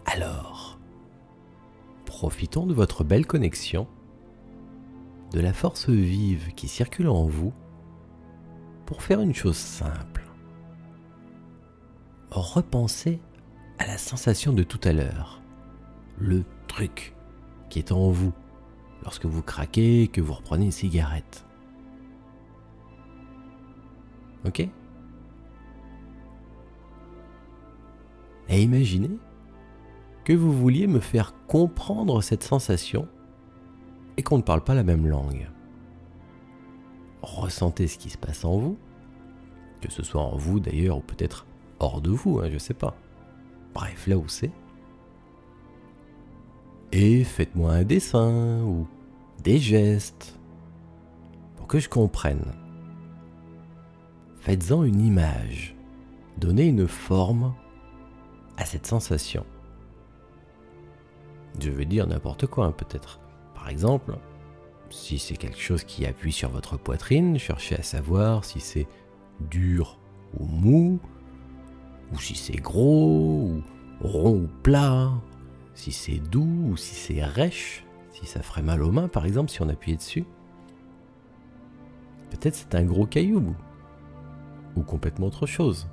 Alors, 0.06 0.80
profitons 2.06 2.66
de 2.66 2.74
votre 2.74 3.04
belle 3.04 3.26
connexion 3.26 3.88
de 5.32 5.40
la 5.40 5.54
force 5.54 5.90
vive 5.90 6.54
qui 6.56 6.68
circule 6.68 7.10
en 7.10 7.26
vous 7.26 7.54
pour 8.86 9.04
faire 9.04 9.22
une 9.22 9.36
chose 9.36 9.58
simple. 9.58 10.29
Repensez 12.32 13.20
à 13.80 13.88
la 13.88 13.98
sensation 13.98 14.54
de 14.54 14.64
tout 14.64 14.80
à 14.84 14.94
l'heure, 14.94 15.42
le 16.20 16.44
truc 16.68 17.16
qui 17.70 17.80
est 17.80 17.92
en 17.92 18.10
vous 18.12 18.34
lorsque 19.04 19.26
vous 19.26 19.42
craquez 19.42 20.08
que 20.08 20.22
vous 20.22 20.34
reprenez 20.34 20.66
une 20.66 20.72
cigarette. 20.72 21.46
Ok? 24.46 24.68
Et 28.50 28.64
imaginez 28.64 29.18
que 30.24 30.34
vous 30.34 30.52
vouliez 30.52 30.88
me 30.88 31.00
faire 31.00 31.34
comprendre 31.48 32.22
cette 32.22 32.44
sensation 32.44 33.08
et 34.18 34.24
qu'on 34.24 34.38
ne 34.38 34.44
parle 34.44 34.64
pas 34.64 34.76
la 34.76 34.84
même 34.84 35.08
langue. 35.08 35.50
Ressentez 37.22 37.88
ce 37.88 37.98
qui 37.98 38.10
se 38.10 38.18
passe 38.18 38.46
en 38.46 38.58
vous, 38.58 38.78
que 39.82 39.92
ce 39.92 40.04
soit 40.04 40.22
en 40.22 40.36
vous 40.36 40.60
d'ailleurs 40.60 40.98
ou 40.98 41.02
peut-être 41.02 41.46
hors 41.80 42.02
de 42.02 42.10
vous, 42.10 42.40
hein, 42.40 42.50
je 42.52 42.58
sais 42.58 42.74
pas. 42.74 42.96
Bref, 43.74 44.08
là 44.08 44.18
où 44.18 44.28
c'est. 44.28 44.52
Et 46.92 47.24
faites-moi 47.24 47.72
un 47.72 47.84
dessin 47.84 48.62
ou 48.64 48.88
des 49.44 49.60
gestes 49.60 50.40
pour 51.56 51.68
que 51.68 51.80
je 51.80 51.90
comprenne. 51.90 52.54
Faites-en 54.40 54.84
une 54.84 55.02
image. 55.02 55.76
Donnez 56.38 56.68
une 56.68 56.88
forme 56.88 57.54
à 58.58 58.66
cette 58.66 58.88
sensation. 58.88 59.46
Je 61.60 61.70
veux 61.70 61.86
dire 61.86 62.08
n'importe 62.08 62.48
quoi, 62.48 62.66
hein, 62.66 62.72
peut-être. 62.72 63.20
Par 63.54 63.70
exemple, 63.70 64.18
si 64.90 65.20
c'est 65.20 65.36
quelque 65.36 65.60
chose 65.60 65.84
qui 65.84 66.06
appuie 66.06 66.32
sur 66.32 66.50
votre 66.50 66.78
poitrine, 66.78 67.38
cherchez 67.38 67.76
à 67.76 67.84
savoir 67.84 68.46
si 68.46 68.60
c'est 68.60 68.88
dur 69.50 70.00
ou 70.40 70.46
mou, 70.46 71.00
ou 72.14 72.20
si 72.20 72.36
c'est 72.36 72.58
gros, 72.58 73.52
ou 73.52 73.64
rond 74.02 74.44
ou 74.44 74.50
plat, 74.64 75.12
si 75.74 75.92
c'est 75.92 76.20
doux 76.20 76.72
ou 76.72 76.78
si 76.78 76.96
c'est 76.96 77.24
rêche, 77.24 77.86
si 78.12 78.26
ça 78.26 78.42
ferait 78.42 78.62
mal 78.62 78.84
aux 78.84 78.92
mains 78.92 79.08
par 79.08 79.26
exemple 79.26 79.50
si 79.50 79.62
on 79.62 79.70
appuyait 79.70 79.98
dessus. 79.98 80.26
Peut-être 82.32 82.56
c'est 82.56 82.76
un 82.76 82.84
gros 82.84 83.06
caillou, 83.06 83.56
ou 84.76 84.82
complètement 84.84 85.28
autre 85.28 85.46
chose. 85.46 85.88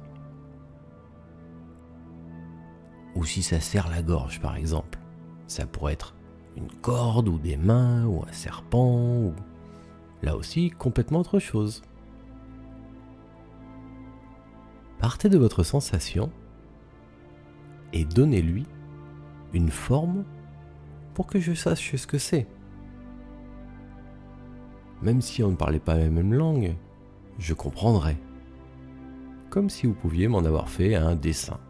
Ou 3.15 3.25
si 3.25 3.43
ça 3.43 3.61
serre 3.61 3.89
la 3.89 4.03
gorge 4.03 4.41
par 4.41 4.57
exemple, 4.57 4.99
ça 5.47 5.67
pourrait 5.67 5.95
être 5.95 6.15
une 6.57 6.71
corde 6.83 7.29
ou 7.29 7.39
des 7.39 7.57
mains 7.57 8.05
ou 8.07 8.25
un 8.27 8.33
serpent 8.33 9.19
ou 9.19 9.35
là 10.23 10.37
aussi 10.37 10.71
complètement 10.71 11.21
autre 11.21 11.39
chose. 11.39 11.83
Partez 14.99 15.29
de 15.29 15.39
votre 15.39 15.63
sensation 15.63 16.31
et 17.93 18.05
donnez-lui 18.05 18.67
une 19.53 19.71
forme 19.71 20.25
pour 21.15 21.27
que 21.27 21.39
je 21.39 21.55
sache 21.55 21.95
ce 21.97 22.07
que 22.07 22.19
c'est. 22.19 22.47
Même 25.03 25.21
si 25.21 25.43
on 25.43 25.51
ne 25.51 25.57
parlait 25.57 25.79
pas 25.79 25.97
la 25.97 26.09
même 26.09 26.33
langue, 26.33 26.75
je 27.39 27.55
comprendrais. 27.55 28.17
Comme 29.51 29.71
si 29.71 29.87
vous 29.87 29.95
pouviez 29.95 30.29
m'en 30.29 30.45
avoir 30.45 30.69
fait 30.69 30.95
un 30.95 31.15
dessin. 31.15 31.61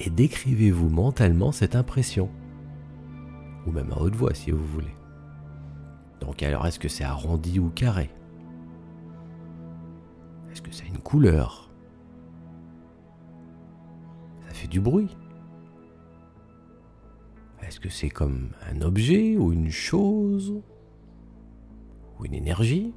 Et 0.00 0.10
décrivez-vous 0.10 0.88
mentalement 0.88 1.52
cette 1.52 1.76
impression. 1.76 2.30
Ou 3.66 3.72
même 3.72 3.92
à 3.92 3.98
haute 3.98 4.14
voix 4.14 4.34
si 4.34 4.50
vous 4.50 4.64
voulez. 4.64 4.94
Donc 6.20 6.42
alors 6.42 6.66
est-ce 6.66 6.78
que 6.78 6.88
c'est 6.88 7.04
arrondi 7.04 7.58
ou 7.58 7.70
carré? 7.70 8.10
Est-ce 10.50 10.62
que 10.62 10.72
ça 10.72 10.84
a 10.84 10.88
une 10.88 10.98
couleur? 10.98 11.70
Ça 14.48 14.54
fait 14.54 14.68
du 14.68 14.80
bruit? 14.80 15.16
Est-ce 17.62 17.80
que 17.80 17.88
c'est 17.88 18.10
comme 18.10 18.50
un 18.70 18.80
objet 18.80 19.36
ou 19.36 19.52
une 19.52 19.70
chose? 19.70 20.62
Ou 22.18 22.24
une 22.24 22.34
énergie? 22.34 22.94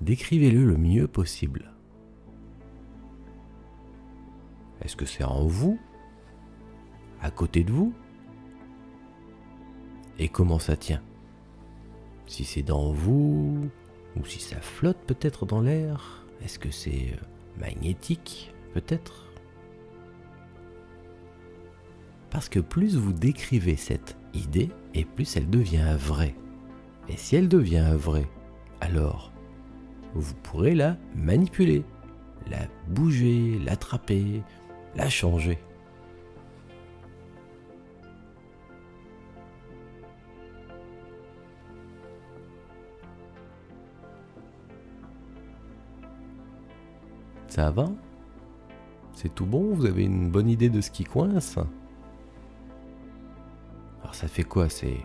Décrivez-le 0.00 0.64
le 0.64 0.76
mieux 0.76 1.08
possible. 1.08 1.72
Est-ce 4.82 4.94
que 4.94 5.06
c'est 5.06 5.24
en 5.24 5.46
vous? 5.46 5.80
À 7.22 7.30
côté 7.30 7.64
de 7.64 7.72
vous 7.72 7.92
Et 10.18 10.28
comment 10.28 10.58
ça 10.58 10.76
tient? 10.76 11.02
Si 12.26 12.44
c'est 12.44 12.62
dans 12.62 12.92
vous, 12.92 13.68
ou 14.16 14.24
si 14.24 14.40
ça 14.40 14.60
flotte 14.60 14.98
peut-être 15.06 15.46
dans 15.46 15.60
l'air 15.60 16.26
Est-ce 16.42 16.58
que 16.58 16.70
c'est 16.70 17.12
euh, 17.12 17.60
magnétique 17.60 18.52
peut-être? 18.74 19.26
Parce 22.30 22.48
que 22.48 22.60
plus 22.60 22.96
vous 22.96 23.12
décrivez 23.12 23.76
cette 23.76 24.16
idée, 24.34 24.70
et 24.94 25.04
plus 25.04 25.36
elle 25.36 25.48
devient 25.48 25.96
vraie. 25.98 26.34
Et 27.08 27.16
si 27.16 27.36
elle 27.36 27.48
devient 27.48 27.94
vraie, 27.96 28.28
alors 28.80 29.32
vous 30.14 30.34
pourrez 30.42 30.74
la 30.74 30.96
manipuler, 31.14 31.84
la 32.50 32.66
bouger, 32.88 33.58
l'attraper, 33.64 34.42
l'a 34.96 35.08
changé. 35.08 35.58
Ça 47.56 47.70
va. 47.70 47.88
C'est 49.14 49.34
tout 49.34 49.46
bon 49.46 49.72
Vous 49.72 49.86
avez 49.86 50.04
une 50.04 50.30
bonne 50.30 50.50
idée 50.50 50.68
de 50.68 50.82
ce 50.82 50.90
qui 50.90 51.04
coince. 51.04 51.56
Alors 54.02 54.14
ça 54.14 54.28
fait 54.28 54.42
quoi 54.42 54.68
C'est 54.68 54.98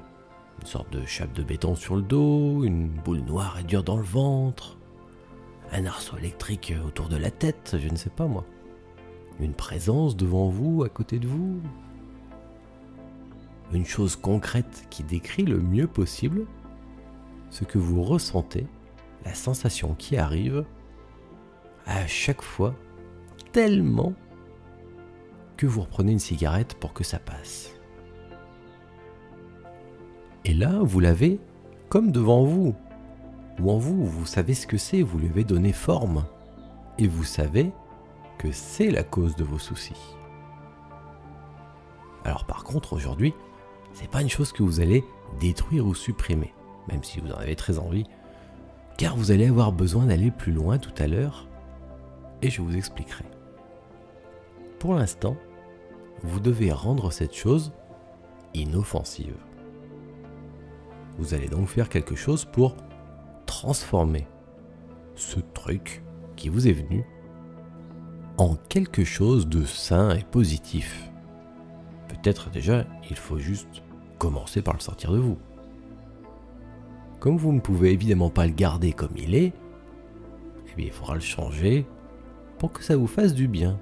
une 0.59 0.67
sorte 0.67 0.91
de 0.91 1.05
chape 1.05 1.31
de 1.31 1.43
béton 1.43 1.75
sur 1.75 1.95
le 1.95 2.01
dos, 2.01 2.65
une 2.65 2.89
boule 2.89 3.21
noire 3.21 3.57
et 3.57 3.63
dure 3.63 3.85
dans 3.85 3.95
le 3.95 4.03
ventre, 4.03 4.77
un 5.71 5.85
arceau 5.85 6.17
électrique 6.17 6.73
autour 6.85 7.07
de 7.07 7.15
la 7.15 7.31
tête, 7.31 7.77
je 7.79 7.87
ne 7.87 7.95
sais 7.95 8.09
pas 8.09 8.27
moi. 8.27 8.43
Une 9.39 9.53
présence 9.53 10.17
devant 10.17 10.49
vous, 10.49 10.83
à 10.83 10.89
côté 10.89 11.19
de 11.19 11.29
vous. 11.29 11.61
Une 13.71 13.85
chose 13.85 14.17
concrète 14.17 14.87
qui 14.89 15.03
décrit 15.03 15.45
le 15.45 15.61
mieux 15.61 15.87
possible 15.87 16.45
ce 17.49 17.63
que 17.63 17.77
vous 17.77 18.03
ressentez, 18.03 18.67
la 19.23 19.35
sensation 19.35 19.93
qui 19.93 20.17
arrive 20.17 20.65
à 21.85 22.07
chaque 22.07 22.41
fois 22.41 22.75
tellement 23.51 24.13
que 25.57 25.65
vous 25.65 25.81
reprenez 25.81 26.13
une 26.13 26.19
cigarette 26.19 26.75
pour 26.75 26.93
que 26.93 27.03
ça 27.03 27.19
passe. 27.19 27.73
Et 30.45 30.53
là, 30.53 30.79
vous 30.81 30.99
l'avez 30.99 31.39
comme 31.89 32.11
devant 32.11 32.45
vous, 32.45 32.73
ou 33.59 33.69
en 33.69 33.77
vous, 33.77 34.05
vous 34.05 34.25
savez 34.25 34.53
ce 34.53 34.65
que 34.65 34.77
c'est, 34.77 35.01
vous 35.01 35.19
lui 35.19 35.27
avez 35.27 35.43
donné 35.43 35.73
forme, 35.73 36.25
et 36.97 37.07
vous 37.07 37.25
savez 37.25 37.71
que 38.37 38.51
c'est 38.51 38.89
la 38.89 39.03
cause 39.03 39.35
de 39.35 39.43
vos 39.43 39.59
soucis. 39.59 40.15
Alors 42.23 42.45
par 42.45 42.63
contre, 42.63 42.93
aujourd'hui, 42.93 43.33
c'est 43.93 44.09
pas 44.09 44.21
une 44.21 44.29
chose 44.29 44.53
que 44.53 44.63
vous 44.63 44.79
allez 44.79 45.03
détruire 45.39 45.85
ou 45.85 45.93
supprimer, 45.93 46.53
même 46.87 47.03
si 47.03 47.19
vous 47.19 47.31
en 47.31 47.37
avez 47.37 47.55
très 47.57 47.77
envie, 47.77 48.05
car 48.97 49.17
vous 49.17 49.31
allez 49.31 49.47
avoir 49.47 49.71
besoin 49.71 50.05
d'aller 50.05 50.31
plus 50.31 50.53
loin 50.53 50.77
tout 50.77 50.93
à 50.97 51.07
l'heure, 51.07 51.47
et 52.41 52.49
je 52.49 52.61
vous 52.61 52.75
expliquerai. 52.75 53.25
Pour 54.79 54.93
l'instant, 54.93 55.37
vous 56.23 56.39
devez 56.39 56.71
rendre 56.71 57.11
cette 57.11 57.35
chose 57.35 57.71
inoffensive. 58.53 59.35
Vous 61.17 61.33
allez 61.33 61.47
donc 61.47 61.67
faire 61.67 61.89
quelque 61.89 62.15
chose 62.15 62.45
pour 62.45 62.75
transformer 63.45 64.27
ce 65.15 65.39
truc 65.39 66.03
qui 66.35 66.49
vous 66.49 66.67
est 66.67 66.73
venu 66.73 67.05
en 68.37 68.55
quelque 68.55 69.03
chose 69.03 69.47
de 69.47 69.65
sain 69.65 70.15
et 70.15 70.23
positif. 70.23 71.11
Peut-être 72.07 72.49
déjà, 72.49 72.85
il 73.09 73.15
faut 73.15 73.37
juste 73.37 73.83
commencer 74.17 74.61
par 74.61 74.73
le 74.73 74.79
sortir 74.79 75.11
de 75.11 75.19
vous. 75.19 75.37
Comme 77.19 77.37
vous 77.37 77.53
ne 77.53 77.59
pouvez 77.59 77.91
évidemment 77.91 78.29
pas 78.29 78.47
le 78.47 78.53
garder 78.53 78.93
comme 78.93 79.15
il 79.15 79.35
est, 79.35 79.53
eh 80.77 80.81
il 80.81 80.91
faudra 80.91 81.15
le 81.15 81.21
changer 81.21 81.85
pour 82.61 82.71
que 82.71 82.83
ça 82.83 82.95
vous 82.95 83.07
fasse 83.07 83.33
du 83.33 83.47
bien. 83.47 83.79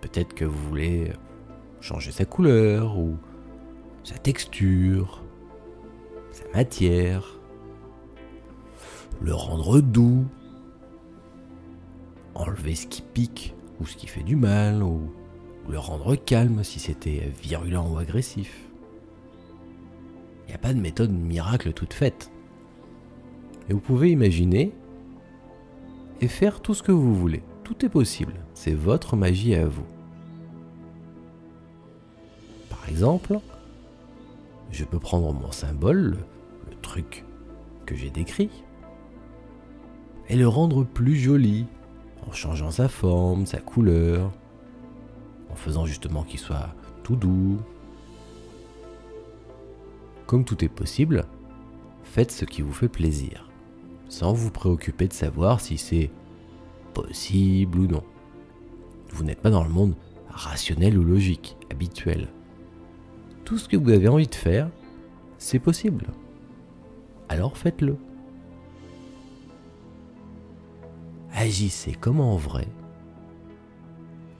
Peut-être 0.00 0.32
que 0.32 0.46
vous 0.46 0.68
voulez 0.68 1.12
changer 1.82 2.12
sa 2.12 2.24
couleur 2.24 2.98
ou 2.98 3.18
sa 4.04 4.16
texture, 4.16 5.22
sa 6.32 6.48
matière, 6.54 7.38
le 9.20 9.34
rendre 9.34 9.82
doux, 9.82 10.24
enlever 12.34 12.74
ce 12.74 12.86
qui 12.86 13.02
pique 13.02 13.54
ou 13.80 13.86
ce 13.86 13.98
qui 13.98 14.06
fait 14.06 14.22
du 14.22 14.36
mal, 14.36 14.82
ou, 14.82 15.12
le 15.68 15.78
rendre 15.78 16.16
calme 16.16 16.64
si 16.64 16.80
c'était 16.80 17.30
virulent 17.42 17.86
ou 17.86 17.98
agressif. 17.98 18.66
Il 20.46 20.48
n'y 20.48 20.54
a 20.54 20.58
pas 20.58 20.72
de 20.72 20.80
méthode 20.80 21.12
miracle 21.12 21.74
toute 21.74 21.92
faite. 21.92 22.32
Mais 23.68 23.74
vous 23.74 23.80
pouvez 23.80 24.10
imaginer 24.10 24.72
et 26.20 26.28
faire 26.28 26.60
tout 26.60 26.74
ce 26.74 26.82
que 26.82 26.92
vous 26.92 27.14
voulez. 27.14 27.42
Tout 27.64 27.84
est 27.84 27.88
possible. 27.88 28.34
C'est 28.54 28.74
votre 28.74 29.16
magie 29.16 29.54
à 29.54 29.66
vous. 29.66 29.86
Par 32.68 32.88
exemple, 32.88 33.38
je 34.70 34.84
peux 34.84 34.98
prendre 34.98 35.32
mon 35.32 35.52
symbole, 35.52 36.18
le 36.68 36.76
truc 36.82 37.24
que 37.86 37.94
j'ai 37.94 38.10
décrit, 38.10 38.50
et 40.28 40.36
le 40.36 40.46
rendre 40.46 40.84
plus 40.84 41.16
joli, 41.16 41.66
en 42.28 42.32
changeant 42.32 42.70
sa 42.70 42.88
forme, 42.88 43.46
sa 43.46 43.58
couleur, 43.58 44.30
en 45.50 45.56
faisant 45.56 45.86
justement 45.86 46.22
qu'il 46.22 46.38
soit 46.38 46.74
tout 47.02 47.16
doux. 47.16 47.58
Comme 50.26 50.44
tout 50.44 50.64
est 50.64 50.68
possible, 50.68 51.24
faites 52.04 52.30
ce 52.30 52.44
qui 52.44 52.62
vous 52.62 52.72
fait 52.72 52.88
plaisir, 52.88 53.49
sans 54.10 54.34
vous 54.34 54.50
préoccuper 54.50 55.08
de 55.08 55.14
savoir 55.14 55.60
si 55.60 55.78
c'est 55.78 56.10
possible 56.92 57.78
ou 57.78 57.86
non. 57.86 58.02
Vous 59.08 59.24
n'êtes 59.24 59.40
pas 59.40 59.48
dans 59.48 59.64
le 59.64 59.70
monde 59.70 59.94
rationnel 60.28 60.98
ou 60.98 61.02
logique, 61.02 61.56
habituel. 61.70 62.28
Tout 63.46 63.56
ce 63.56 63.70
que 63.70 63.78
vous 63.78 63.90
avez 63.90 64.08
envie 64.08 64.28
de 64.28 64.34
faire, 64.34 64.68
c'est 65.38 65.58
possible. 65.58 66.08
Alors 67.30 67.56
faites-le. 67.56 67.96
agissez 71.40 71.92
comme 71.92 72.20
en 72.20 72.36
vrai, 72.36 72.68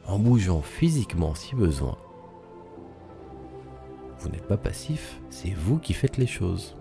en 0.07 0.19
bougeant 0.19 0.61
physiquement 0.61 1.35
si 1.35 1.55
besoin. 1.55 1.97
Vous 4.19 4.29
n'êtes 4.29 4.47
pas 4.47 4.59
passif, 4.59 5.19
c'est 5.31 5.55
vous 5.55 5.79
qui 5.79 5.95
faites 5.95 6.19
les 6.19 6.27
choses. 6.27 6.77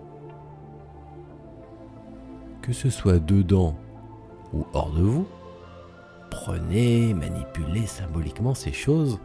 Que 2.62 2.72
ce 2.72 2.90
soit 2.90 3.18
dedans 3.18 3.74
ou 4.52 4.66
hors 4.74 4.90
de 4.90 5.02
vous, 5.02 5.26
prenez, 6.30 7.14
manipulez 7.14 7.86
symboliquement 7.86 8.54
ces 8.54 8.72
choses 8.72 9.18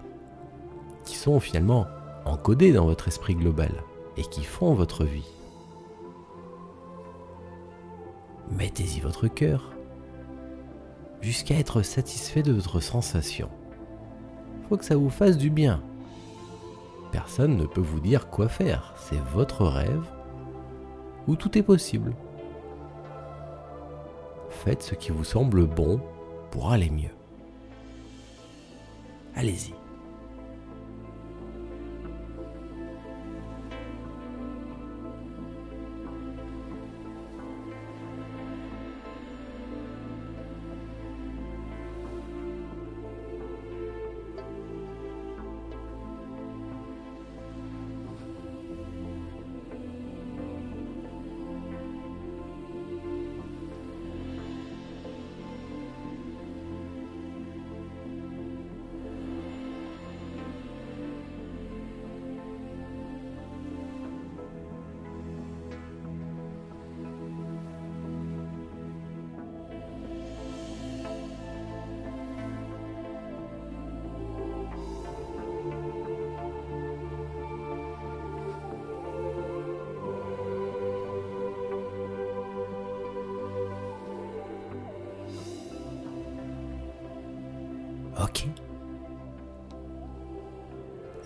qui 1.03 1.15
sont 1.15 1.39
finalement 1.39 1.85
encodées 2.25 2.73
dans 2.73 2.85
votre 2.85 3.07
esprit 3.07 3.35
global 3.35 3.71
et 4.17 4.23
qui 4.23 4.43
font 4.43 4.73
votre 4.73 5.03
vie. 5.03 5.29
Mettez-y 8.51 8.99
votre 8.99 9.27
cœur 9.27 9.73
jusqu'à 11.21 11.55
être 11.55 11.81
satisfait 11.81 12.43
de 12.43 12.53
votre 12.53 12.79
sensation. 12.79 13.49
Faut 14.69 14.77
que 14.77 14.85
ça 14.85 14.95
vous 14.95 15.09
fasse 15.09 15.37
du 15.37 15.49
bien. 15.49 15.81
Personne 17.11 17.57
ne 17.57 17.65
peut 17.65 17.81
vous 17.81 17.99
dire 17.99 18.29
quoi 18.29 18.47
faire, 18.47 18.93
c'est 18.97 19.21
votre 19.33 19.65
rêve 19.65 20.05
où 21.27 21.35
tout 21.35 21.57
est 21.57 21.63
possible. 21.63 22.13
Faites 24.65 24.81
ce 24.81 24.95
qui 24.95 25.11
vous 25.11 25.23
semble 25.23 25.67
bon 25.67 26.01
pour 26.49 26.71
aller 26.71 26.89
mieux. 26.89 27.13
Allez-y. 29.35 29.84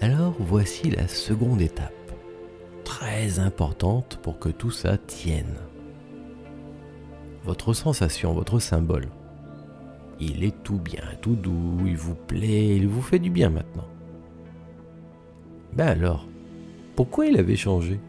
Alors 0.10 0.34
voici 0.40 0.90
la 0.90 1.08
seconde 1.08 1.62
étape, 1.62 1.94
très 2.84 3.38
importante 3.38 4.18
pour 4.24 4.40
que 4.40 4.50
tout 4.50 4.72
ça 4.72 4.98
tienne. 4.98 5.60
Votre 7.44 7.74
sensation, 7.74 8.34
votre 8.34 8.58
symbole, 8.58 9.10
il 10.20 10.44
est 10.44 10.64
tout 10.64 10.80
bien, 10.80 11.04
tout 11.22 11.36
doux, 11.36 11.78
il 11.86 11.96
vous 11.96 12.16
plaît, 12.16 12.76
il 12.76 12.88
vous 12.88 13.04
fait 13.04 13.20
du 13.20 13.30
bien 13.30 13.52
maintenant. 13.52 13.88
Ben 15.74 15.90
alors, 15.90 16.28
pourquoi 16.96 17.28
il 17.28 17.38
avait 17.38 17.56
changé? 17.56 18.00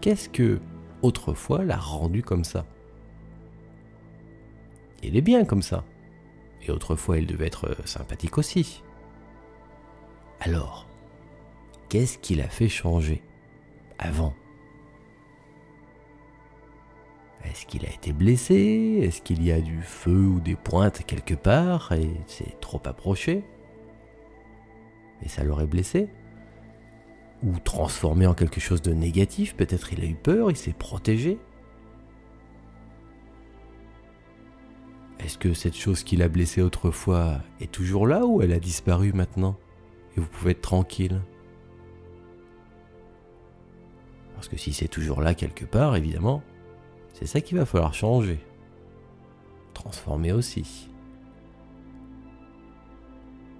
Qu'est-ce 0.00 0.28
que 0.28 0.60
autrefois 1.02 1.64
l'a 1.64 1.78
rendu 1.78 2.22
comme 2.22 2.44
ça? 2.44 2.64
Il 5.02 5.16
est 5.16 5.20
bien 5.20 5.44
comme 5.44 5.62
ça 5.62 5.82
et 6.62 6.70
autrefois 6.70 7.18
il 7.18 7.26
devait 7.26 7.48
être 7.48 7.76
sympathique 7.86 8.38
aussi. 8.38 8.84
Alors, 10.46 10.86
qu'est-ce 11.88 12.18
qui 12.18 12.36
l'a 12.36 12.48
fait 12.48 12.68
changer 12.68 13.20
avant? 13.98 14.32
Est-ce 17.44 17.66
qu'il 17.66 17.84
a 17.84 17.88
été 17.88 18.12
blessé? 18.12 19.00
Est-ce 19.02 19.22
qu'il 19.22 19.42
y 19.42 19.50
a 19.50 19.60
du 19.60 19.82
feu 19.82 20.16
ou 20.16 20.38
des 20.38 20.54
pointes 20.54 21.04
quelque 21.04 21.34
part 21.34 21.90
et 21.90 22.12
c'est 22.28 22.60
trop 22.60 22.80
approché? 22.84 23.42
Et 25.24 25.28
ça 25.28 25.42
l'aurait 25.42 25.66
blessé? 25.66 26.08
Ou 27.42 27.58
transformé 27.58 28.28
en 28.28 28.34
quelque 28.34 28.60
chose 28.60 28.82
de 28.82 28.92
négatif? 28.92 29.56
Peut-être 29.56 29.94
il 29.94 30.00
a 30.00 30.06
eu 30.06 30.14
peur, 30.14 30.52
il 30.52 30.56
s'est 30.56 30.72
protégé? 30.72 31.40
Est-ce 35.18 35.38
que 35.38 35.54
cette 35.54 35.74
chose 35.74 36.04
qui 36.04 36.14
l'a 36.14 36.28
blessé 36.28 36.62
autrefois 36.62 37.40
est 37.60 37.72
toujours 37.72 38.06
là 38.06 38.24
ou 38.24 38.42
elle 38.42 38.52
a 38.52 38.60
disparu 38.60 39.12
maintenant? 39.12 39.56
Et 40.16 40.20
vous 40.20 40.28
pouvez 40.28 40.52
être 40.52 40.62
tranquille 40.62 41.20
Parce 44.34 44.48
que 44.48 44.56
si 44.56 44.72
c'est 44.72 44.88
toujours 44.88 45.22
là 45.22 45.34
quelque 45.34 45.64
part, 45.64 45.96
évidemment, 45.96 46.42
c'est 47.12 47.26
ça 47.26 47.40
qu'il 47.40 47.56
va 47.56 47.64
falloir 47.64 47.94
changer. 47.94 48.38
Transformer 49.74 50.32
aussi. 50.32 50.90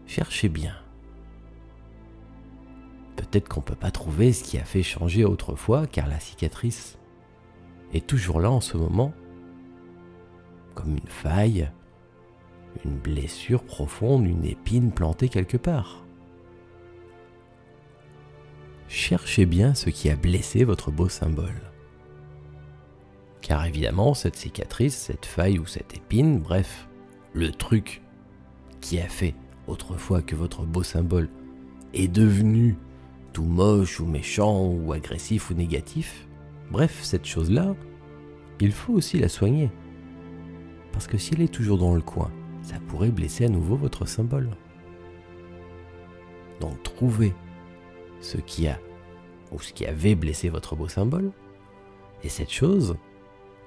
Cherchez 0.07 0.49
bien. 0.49 0.75
Peut-être 3.17 3.49
qu'on 3.49 3.61
ne 3.61 3.67
peut 3.67 3.75
pas 3.75 3.91
trouver 3.91 4.33
ce 4.33 4.45
qui 4.45 4.59
a 4.59 4.65
fait 4.65 4.83
changer 4.83 5.25
autrefois, 5.25 5.87
car 5.87 6.07
la 6.07 6.21
cicatrice 6.21 6.99
est 7.93 8.07
toujours 8.07 8.41
là 8.41 8.51
en 8.51 8.61
ce 8.61 8.77
moment 8.77 9.13
comme 10.77 10.93
une 10.93 11.09
faille, 11.09 11.69
une 12.85 12.99
blessure 12.99 13.65
profonde, 13.65 14.27
une 14.27 14.45
épine 14.45 14.93
plantée 14.93 15.29
quelque 15.29 15.57
part. 15.57 16.06
Cherchez 18.89 19.47
bien 19.47 19.75
ce 19.75 19.91
qui 19.91 20.11
a 20.11 20.17
blessé 20.17 20.65
votre 20.65 20.91
beau 20.91 21.09
symbole. 21.09 21.63
Car 23.41 23.65
évidemment, 23.67 24.15
cette 24.15 24.37
cicatrice, 24.37 24.97
cette 24.97 25.27
faille 25.27 25.59
ou 25.59 25.67
cette 25.67 25.97
épine, 25.97 26.39
bref, 26.39 26.89
le 27.33 27.51
truc 27.51 28.03
qui 28.81 29.01
a 29.01 29.09
fait 29.09 29.35
autrefois 29.67 30.23
que 30.23 30.37
votre 30.37 30.65
beau 30.65 30.83
symbole 30.83 31.29
est 31.95 32.09
devenu 32.09 32.77
tout 33.33 33.45
moche 33.45 34.01
ou 34.01 34.07
méchant 34.07 34.67
ou 34.67 34.93
agressif 34.93 35.51
ou 35.51 35.55
négatif, 35.55 36.27
bref, 36.71 37.01
cette 37.03 37.27
chose-là, 37.27 37.75
il 38.61 38.73
faut 38.73 38.95
aussi 38.95 39.19
la 39.19 39.29
soigner. 39.29 39.71
Parce 40.93 41.07
que 41.07 41.19
s'il 41.19 41.43
est 41.43 41.53
toujours 41.53 41.79
dans 41.79 41.95
le 41.95 42.01
coin, 42.01 42.31
ça 42.63 42.77
pourrait 42.89 43.11
blesser 43.11 43.45
à 43.45 43.49
nouveau 43.49 43.77
votre 43.77 44.07
symbole. 44.07 44.51
Donc 46.61 46.83
trouvez 46.83 47.35
ce 48.21 48.39
qui 48.39 48.69
a 48.69 48.79
ou 49.53 49.61
ce 49.61 49.73
qui 49.73 49.87
avait 49.87 50.15
blessé 50.15 50.49
votre 50.49 50.75
beau 50.75 50.89
symbole. 50.89 51.31
Et 52.23 52.29
cette 52.29 52.51
chose, 52.51 52.97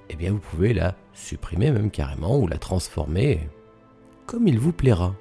eh 0.08 0.16
bien 0.16 0.32
vous 0.32 0.38
pouvez 0.38 0.74
la 0.74 0.96
supprimer 1.12 1.70
même 1.70 1.90
carrément 1.90 2.38
ou 2.38 2.46
la 2.46 2.58
transformer 2.58 3.48
comme 4.26 4.46
il 4.46 4.58
vous 4.58 4.72
plaira. 4.72 5.14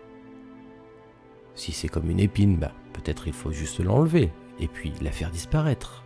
Si 1.55 1.71
c'est 1.71 1.87
comme 1.87 2.09
une 2.09 2.19
épine, 2.19 2.57
bah, 2.57 2.73
peut-être 2.93 3.27
il 3.27 3.33
faut 3.33 3.51
juste 3.51 3.79
l'enlever 3.79 4.31
et 4.59 4.67
puis 4.67 4.93
la 5.01 5.11
faire 5.11 5.31
disparaître. 5.31 6.03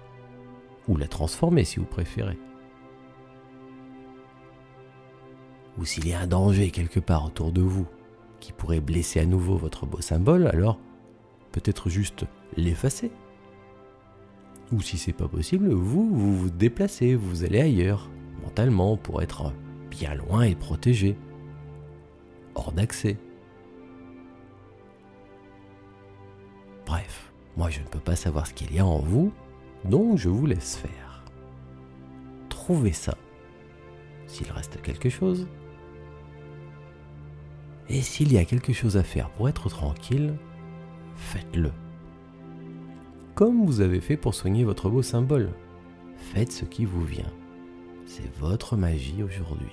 Ou 0.87 0.97
la 0.97 1.07
transformer 1.07 1.63
si 1.63 1.79
vous 1.79 1.85
préférez. 1.85 2.37
ou 5.77 5.85
s'il 5.85 6.07
y 6.07 6.13
a 6.13 6.19
un 6.19 6.27
danger 6.27 6.71
quelque 6.71 6.99
part 6.99 7.25
autour 7.25 7.51
de 7.51 7.61
vous 7.61 7.87
qui 8.39 8.51
pourrait 8.51 8.81
blesser 8.81 9.19
à 9.19 9.25
nouveau 9.25 9.55
votre 9.57 9.85
beau 9.85 10.01
symbole, 10.01 10.47
alors 10.47 10.77
peut-être 11.51 11.89
juste 11.89 12.25
l'effacer. 12.57 13.11
Ou 14.71 14.81
si 14.81 14.97
c'est 14.97 15.13
pas 15.13 15.27
possible, 15.27 15.71
vous, 15.71 16.15
vous 16.15 16.35
vous 16.35 16.49
déplacez, 16.49 17.15
vous 17.15 17.43
allez 17.43 17.61
ailleurs, 17.61 18.09
mentalement, 18.43 18.97
pour 18.97 19.21
être 19.21 19.53
bien 19.89 20.15
loin 20.15 20.43
et 20.43 20.55
protégé, 20.55 21.15
hors 22.55 22.71
d'accès. 22.71 23.17
Bref, 26.85 27.31
moi 27.55 27.69
je 27.69 27.79
ne 27.79 27.85
peux 27.85 27.99
pas 27.99 28.15
savoir 28.15 28.47
ce 28.47 28.53
qu'il 28.53 28.73
y 28.73 28.79
a 28.79 28.85
en 28.85 28.99
vous, 28.99 29.31
donc 29.85 30.17
je 30.17 30.29
vous 30.29 30.45
laisse 30.45 30.75
faire. 30.75 31.23
Trouvez 32.49 32.93
ça. 32.93 33.17
S'il 34.27 34.51
reste 34.51 34.81
quelque 34.81 35.09
chose, 35.09 35.47
et 37.89 38.01
s'il 38.01 38.31
y 38.31 38.37
a 38.37 38.45
quelque 38.45 38.73
chose 38.73 38.97
à 38.97 39.03
faire 39.03 39.29
pour 39.31 39.49
être 39.49 39.69
tranquille, 39.69 40.33
faites-le. 41.15 41.71
Comme 43.35 43.65
vous 43.65 43.81
avez 43.81 43.99
fait 43.99 44.15
pour 44.15 44.35
soigner 44.35 44.63
votre 44.63 44.89
beau 44.89 45.01
symbole, 45.01 45.49
faites 46.17 46.51
ce 46.51 46.65
qui 46.65 46.85
vous 46.85 47.03
vient. 47.03 47.31
C'est 48.05 48.31
votre 48.37 48.77
magie 48.77 49.23
aujourd'hui. 49.23 49.71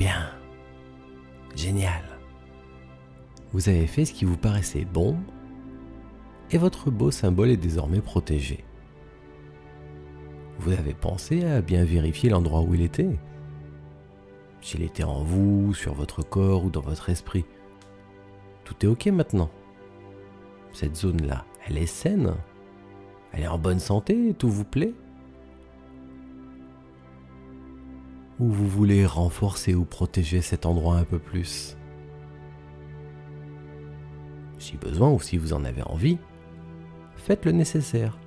Bien. 0.00 0.30
Génial. 1.54 2.02
Vous 3.52 3.68
avez 3.68 3.86
fait 3.86 4.06
ce 4.06 4.14
qui 4.14 4.24
vous 4.24 4.38
paraissait 4.38 4.86
bon 4.86 5.18
et 6.50 6.56
votre 6.56 6.90
beau 6.90 7.10
symbole 7.10 7.50
est 7.50 7.58
désormais 7.58 8.00
protégé. 8.00 8.64
Vous 10.58 10.72
avez 10.72 10.94
pensé 10.94 11.44
à 11.44 11.60
bien 11.60 11.84
vérifier 11.84 12.30
l'endroit 12.30 12.62
où 12.62 12.74
il 12.74 12.80
était 12.80 13.10
S'il 14.62 14.82
était 14.82 15.04
en 15.04 15.22
vous, 15.22 15.74
sur 15.74 15.92
votre 15.92 16.22
corps 16.22 16.64
ou 16.64 16.70
dans 16.70 16.80
votre 16.80 17.10
esprit. 17.10 17.44
Tout 18.64 18.76
est 18.80 18.88
ok 18.88 19.08
maintenant. 19.08 19.50
Cette 20.72 20.96
zone-là, 20.96 21.44
elle 21.66 21.76
est 21.76 21.84
saine 21.84 22.36
Elle 23.32 23.42
est 23.42 23.48
en 23.48 23.58
bonne 23.58 23.80
santé 23.80 24.34
Tout 24.38 24.48
vous 24.48 24.64
plaît 24.64 24.94
Ou 28.40 28.48
vous 28.48 28.66
voulez 28.66 29.04
renforcer 29.04 29.74
ou 29.74 29.84
protéger 29.84 30.40
cet 30.40 30.64
endroit 30.64 30.96
un 30.96 31.04
peu 31.04 31.18
plus? 31.18 31.76
Si 34.58 34.78
besoin 34.78 35.10
ou 35.10 35.20
si 35.20 35.36
vous 35.36 35.52
en 35.52 35.62
avez 35.62 35.82
envie, 35.82 36.18
faites 37.16 37.44
le 37.44 37.52
nécessaire. 37.52 38.18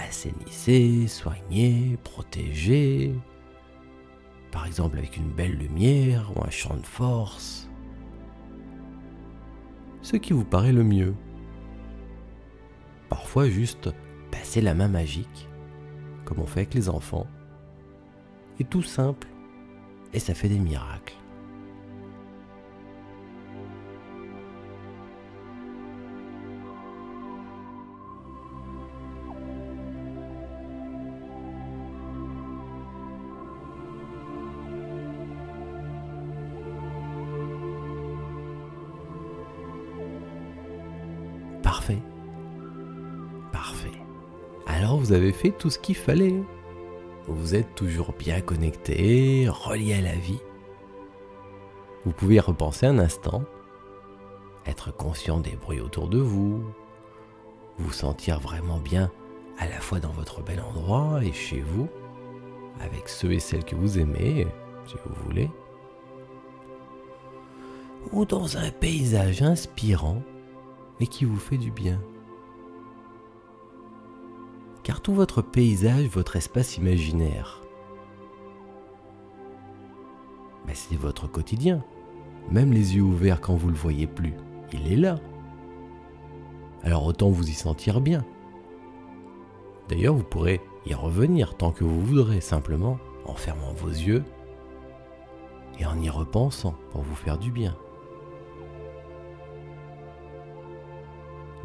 Assainissez, 0.00 1.06
soignez, 1.06 1.96
protégez. 2.02 3.14
Par 4.50 4.66
exemple 4.66 4.98
avec 4.98 5.16
une 5.16 5.30
belle 5.30 5.56
lumière 5.56 6.32
ou 6.34 6.44
un 6.44 6.50
champ 6.50 6.76
de 6.76 6.86
force. 6.86 7.70
Ce 10.02 10.16
qui 10.16 10.32
vous 10.32 10.44
paraît 10.44 10.72
le 10.72 10.82
mieux. 10.82 11.14
Parfois 13.08 13.48
juste 13.48 13.90
passer 14.32 14.60
la 14.60 14.74
main 14.74 14.88
magique, 14.88 15.48
comme 16.24 16.40
on 16.40 16.46
fait 16.46 16.60
avec 16.60 16.74
les 16.74 16.88
enfants. 16.88 17.28
Et 18.58 18.64
tout 18.64 18.82
simple. 18.82 19.28
Et 20.16 20.18
ça 20.18 20.32
fait 20.32 20.48
des 20.48 20.58
miracles. 20.58 21.14
Parfait. 41.62 41.98
Parfait. 43.52 43.90
Alors 44.66 44.98
vous 44.98 45.12
avez 45.12 45.32
fait 45.32 45.50
tout 45.50 45.68
ce 45.68 45.78
qu'il 45.78 45.94
fallait. 45.94 46.32
Vous 47.28 47.56
êtes 47.56 47.74
toujours 47.74 48.12
bien 48.12 48.40
connecté, 48.40 49.48
relié 49.48 49.94
à 49.94 50.00
la 50.00 50.14
vie. 50.14 50.40
Vous 52.04 52.12
pouvez 52.12 52.38
repenser 52.38 52.86
un 52.86 53.00
instant, 53.00 53.42
être 54.64 54.94
conscient 54.94 55.40
des 55.40 55.56
bruits 55.56 55.80
autour 55.80 56.06
de 56.06 56.18
vous, 56.18 56.62
vous 57.78 57.92
sentir 57.92 58.38
vraiment 58.38 58.78
bien 58.78 59.10
à 59.58 59.66
la 59.66 59.80
fois 59.80 59.98
dans 59.98 60.12
votre 60.12 60.40
bel 60.42 60.60
endroit 60.60 61.20
et 61.24 61.32
chez 61.32 61.60
vous, 61.60 61.88
avec 62.80 63.08
ceux 63.08 63.32
et 63.32 63.40
celles 63.40 63.64
que 63.64 63.74
vous 63.74 63.98
aimez, 63.98 64.46
si 64.86 64.94
vous 65.04 65.14
voulez, 65.24 65.50
ou 68.12 68.24
dans 68.24 68.56
un 68.56 68.70
paysage 68.70 69.42
inspirant 69.42 70.22
et 71.00 71.08
qui 71.08 71.24
vous 71.24 71.38
fait 71.38 71.58
du 71.58 71.72
bien. 71.72 72.00
Car 74.86 75.00
tout 75.00 75.12
votre 75.12 75.42
paysage, 75.42 76.06
votre 76.06 76.36
espace 76.36 76.76
imaginaire, 76.76 77.60
c'est 80.76 80.94
votre 80.94 81.26
quotidien. 81.26 81.82
Même 82.52 82.72
les 82.72 82.94
yeux 82.94 83.02
ouverts 83.02 83.40
quand 83.40 83.56
vous 83.56 83.66
ne 83.66 83.72
le 83.72 83.78
voyez 83.78 84.06
plus, 84.06 84.34
il 84.72 84.92
est 84.92 84.96
là. 84.96 85.18
Alors 86.84 87.04
autant 87.04 87.30
vous 87.30 87.48
y 87.48 87.52
sentir 87.52 88.00
bien. 88.00 88.24
D'ailleurs, 89.88 90.14
vous 90.14 90.22
pourrez 90.22 90.60
y 90.86 90.94
revenir 90.94 91.56
tant 91.56 91.72
que 91.72 91.82
vous 91.82 92.00
voudrez, 92.00 92.40
simplement 92.40 92.98
en 93.24 93.34
fermant 93.34 93.72
vos 93.72 93.88
yeux 93.88 94.22
et 95.80 95.86
en 95.86 96.00
y 96.00 96.08
repensant 96.08 96.76
pour 96.92 97.02
vous 97.02 97.16
faire 97.16 97.38
du 97.38 97.50
bien. 97.50 97.76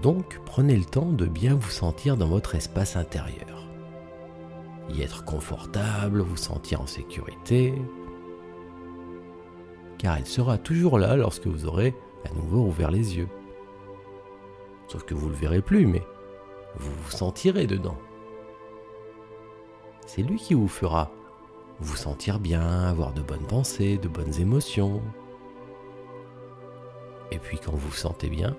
Donc 0.01 0.39
prenez 0.45 0.75
le 0.75 0.85
temps 0.85 1.11
de 1.11 1.25
bien 1.25 1.55
vous 1.55 1.69
sentir 1.69 2.17
dans 2.17 2.27
votre 2.27 2.55
espace 2.55 2.95
intérieur. 2.95 3.67
Y 4.89 5.01
être 5.01 5.23
confortable, 5.23 6.21
vous 6.21 6.37
sentir 6.37 6.81
en 6.81 6.87
sécurité, 6.87 7.75
car 10.01 10.17
il 10.17 10.25
sera 10.25 10.57
toujours 10.57 10.97
là 10.97 11.15
lorsque 11.15 11.45
vous 11.45 11.67
aurez 11.67 11.95
à 12.25 12.33
nouveau 12.33 12.65
ouvert 12.65 12.89
les 12.89 13.17
yeux. 13.17 13.29
Sauf 14.87 15.03
que 15.03 15.13
vous 15.13 15.27
ne 15.27 15.31
le 15.31 15.37
verrez 15.37 15.61
plus, 15.61 15.85
mais 15.85 16.01
vous 16.75 16.91
vous 16.91 17.11
sentirez 17.11 17.67
dedans. 17.67 17.97
C'est 20.07 20.23
lui 20.23 20.37
qui 20.37 20.55
vous 20.55 20.67
fera 20.67 21.11
vous 21.79 21.95
sentir 21.95 22.39
bien, 22.39 22.87
avoir 22.87 23.13
de 23.13 23.21
bonnes 23.21 23.45
pensées, 23.45 23.97
de 23.97 24.07
bonnes 24.07 24.39
émotions. 24.39 25.01
Et 27.31 27.37
puis 27.37 27.59
quand 27.59 27.71
vous 27.71 27.89
vous 27.89 27.91
sentez 27.91 28.29
bien, 28.29 28.55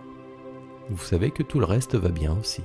vous 0.91 1.05
savez 1.05 1.31
que 1.31 1.43
tout 1.43 1.59
le 1.59 1.65
reste 1.65 1.95
va 1.95 2.09
bien 2.09 2.37
aussi. 2.39 2.63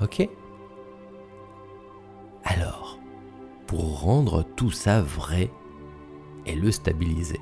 Ok 0.00 0.28
Alors, 2.44 2.98
pour 3.66 4.00
rendre 4.00 4.42
tout 4.56 4.70
ça 4.70 5.02
vrai 5.02 5.50
et 6.46 6.54
le 6.54 6.72
stabiliser, 6.72 7.40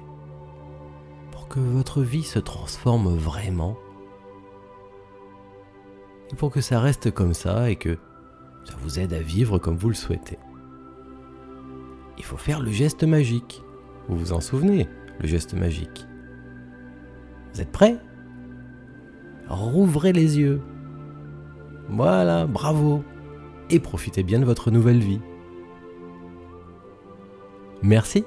pour 1.31 1.47
que 1.47 1.61
votre 1.61 2.03
vie 2.03 2.25
se 2.25 2.41
transforme 2.41 3.15
vraiment, 3.17 3.79
et 6.33 6.35
pour 6.35 6.51
que 6.51 6.61
ça 6.61 6.81
reste 6.81 7.13
comme 7.13 7.33
ça 7.33 7.71
et 7.71 7.77
que 7.77 7.97
ça 8.65 8.75
vous 8.83 8.99
aide 8.99 9.15
à 9.15 9.21
vivre 9.21 9.59
comme 9.59 9.77
vous 9.77 9.89
le 9.89 9.95
souhaitez 9.95 10.39
il 12.19 12.25
faut 12.25 12.37
faire 12.37 12.61
le 12.61 12.71
geste 12.71 13.05
magique. 13.05 13.63
Vous 14.09 14.17
vous 14.17 14.33
en 14.33 14.41
souvenez, 14.41 14.89
le 15.21 15.27
geste 15.27 15.55
magique? 15.55 16.07
Vous 17.55 17.61
êtes 17.61 17.73
prêts? 17.73 17.97
Rouvrez 19.49 20.13
les 20.13 20.39
yeux. 20.39 20.61
Voilà, 21.89 22.47
bravo. 22.47 23.03
Et 23.71 23.81
profitez 23.81 24.23
bien 24.23 24.39
de 24.39 24.45
votre 24.45 24.71
nouvelle 24.71 25.01
vie. 25.01 25.21
Merci. 27.83 28.25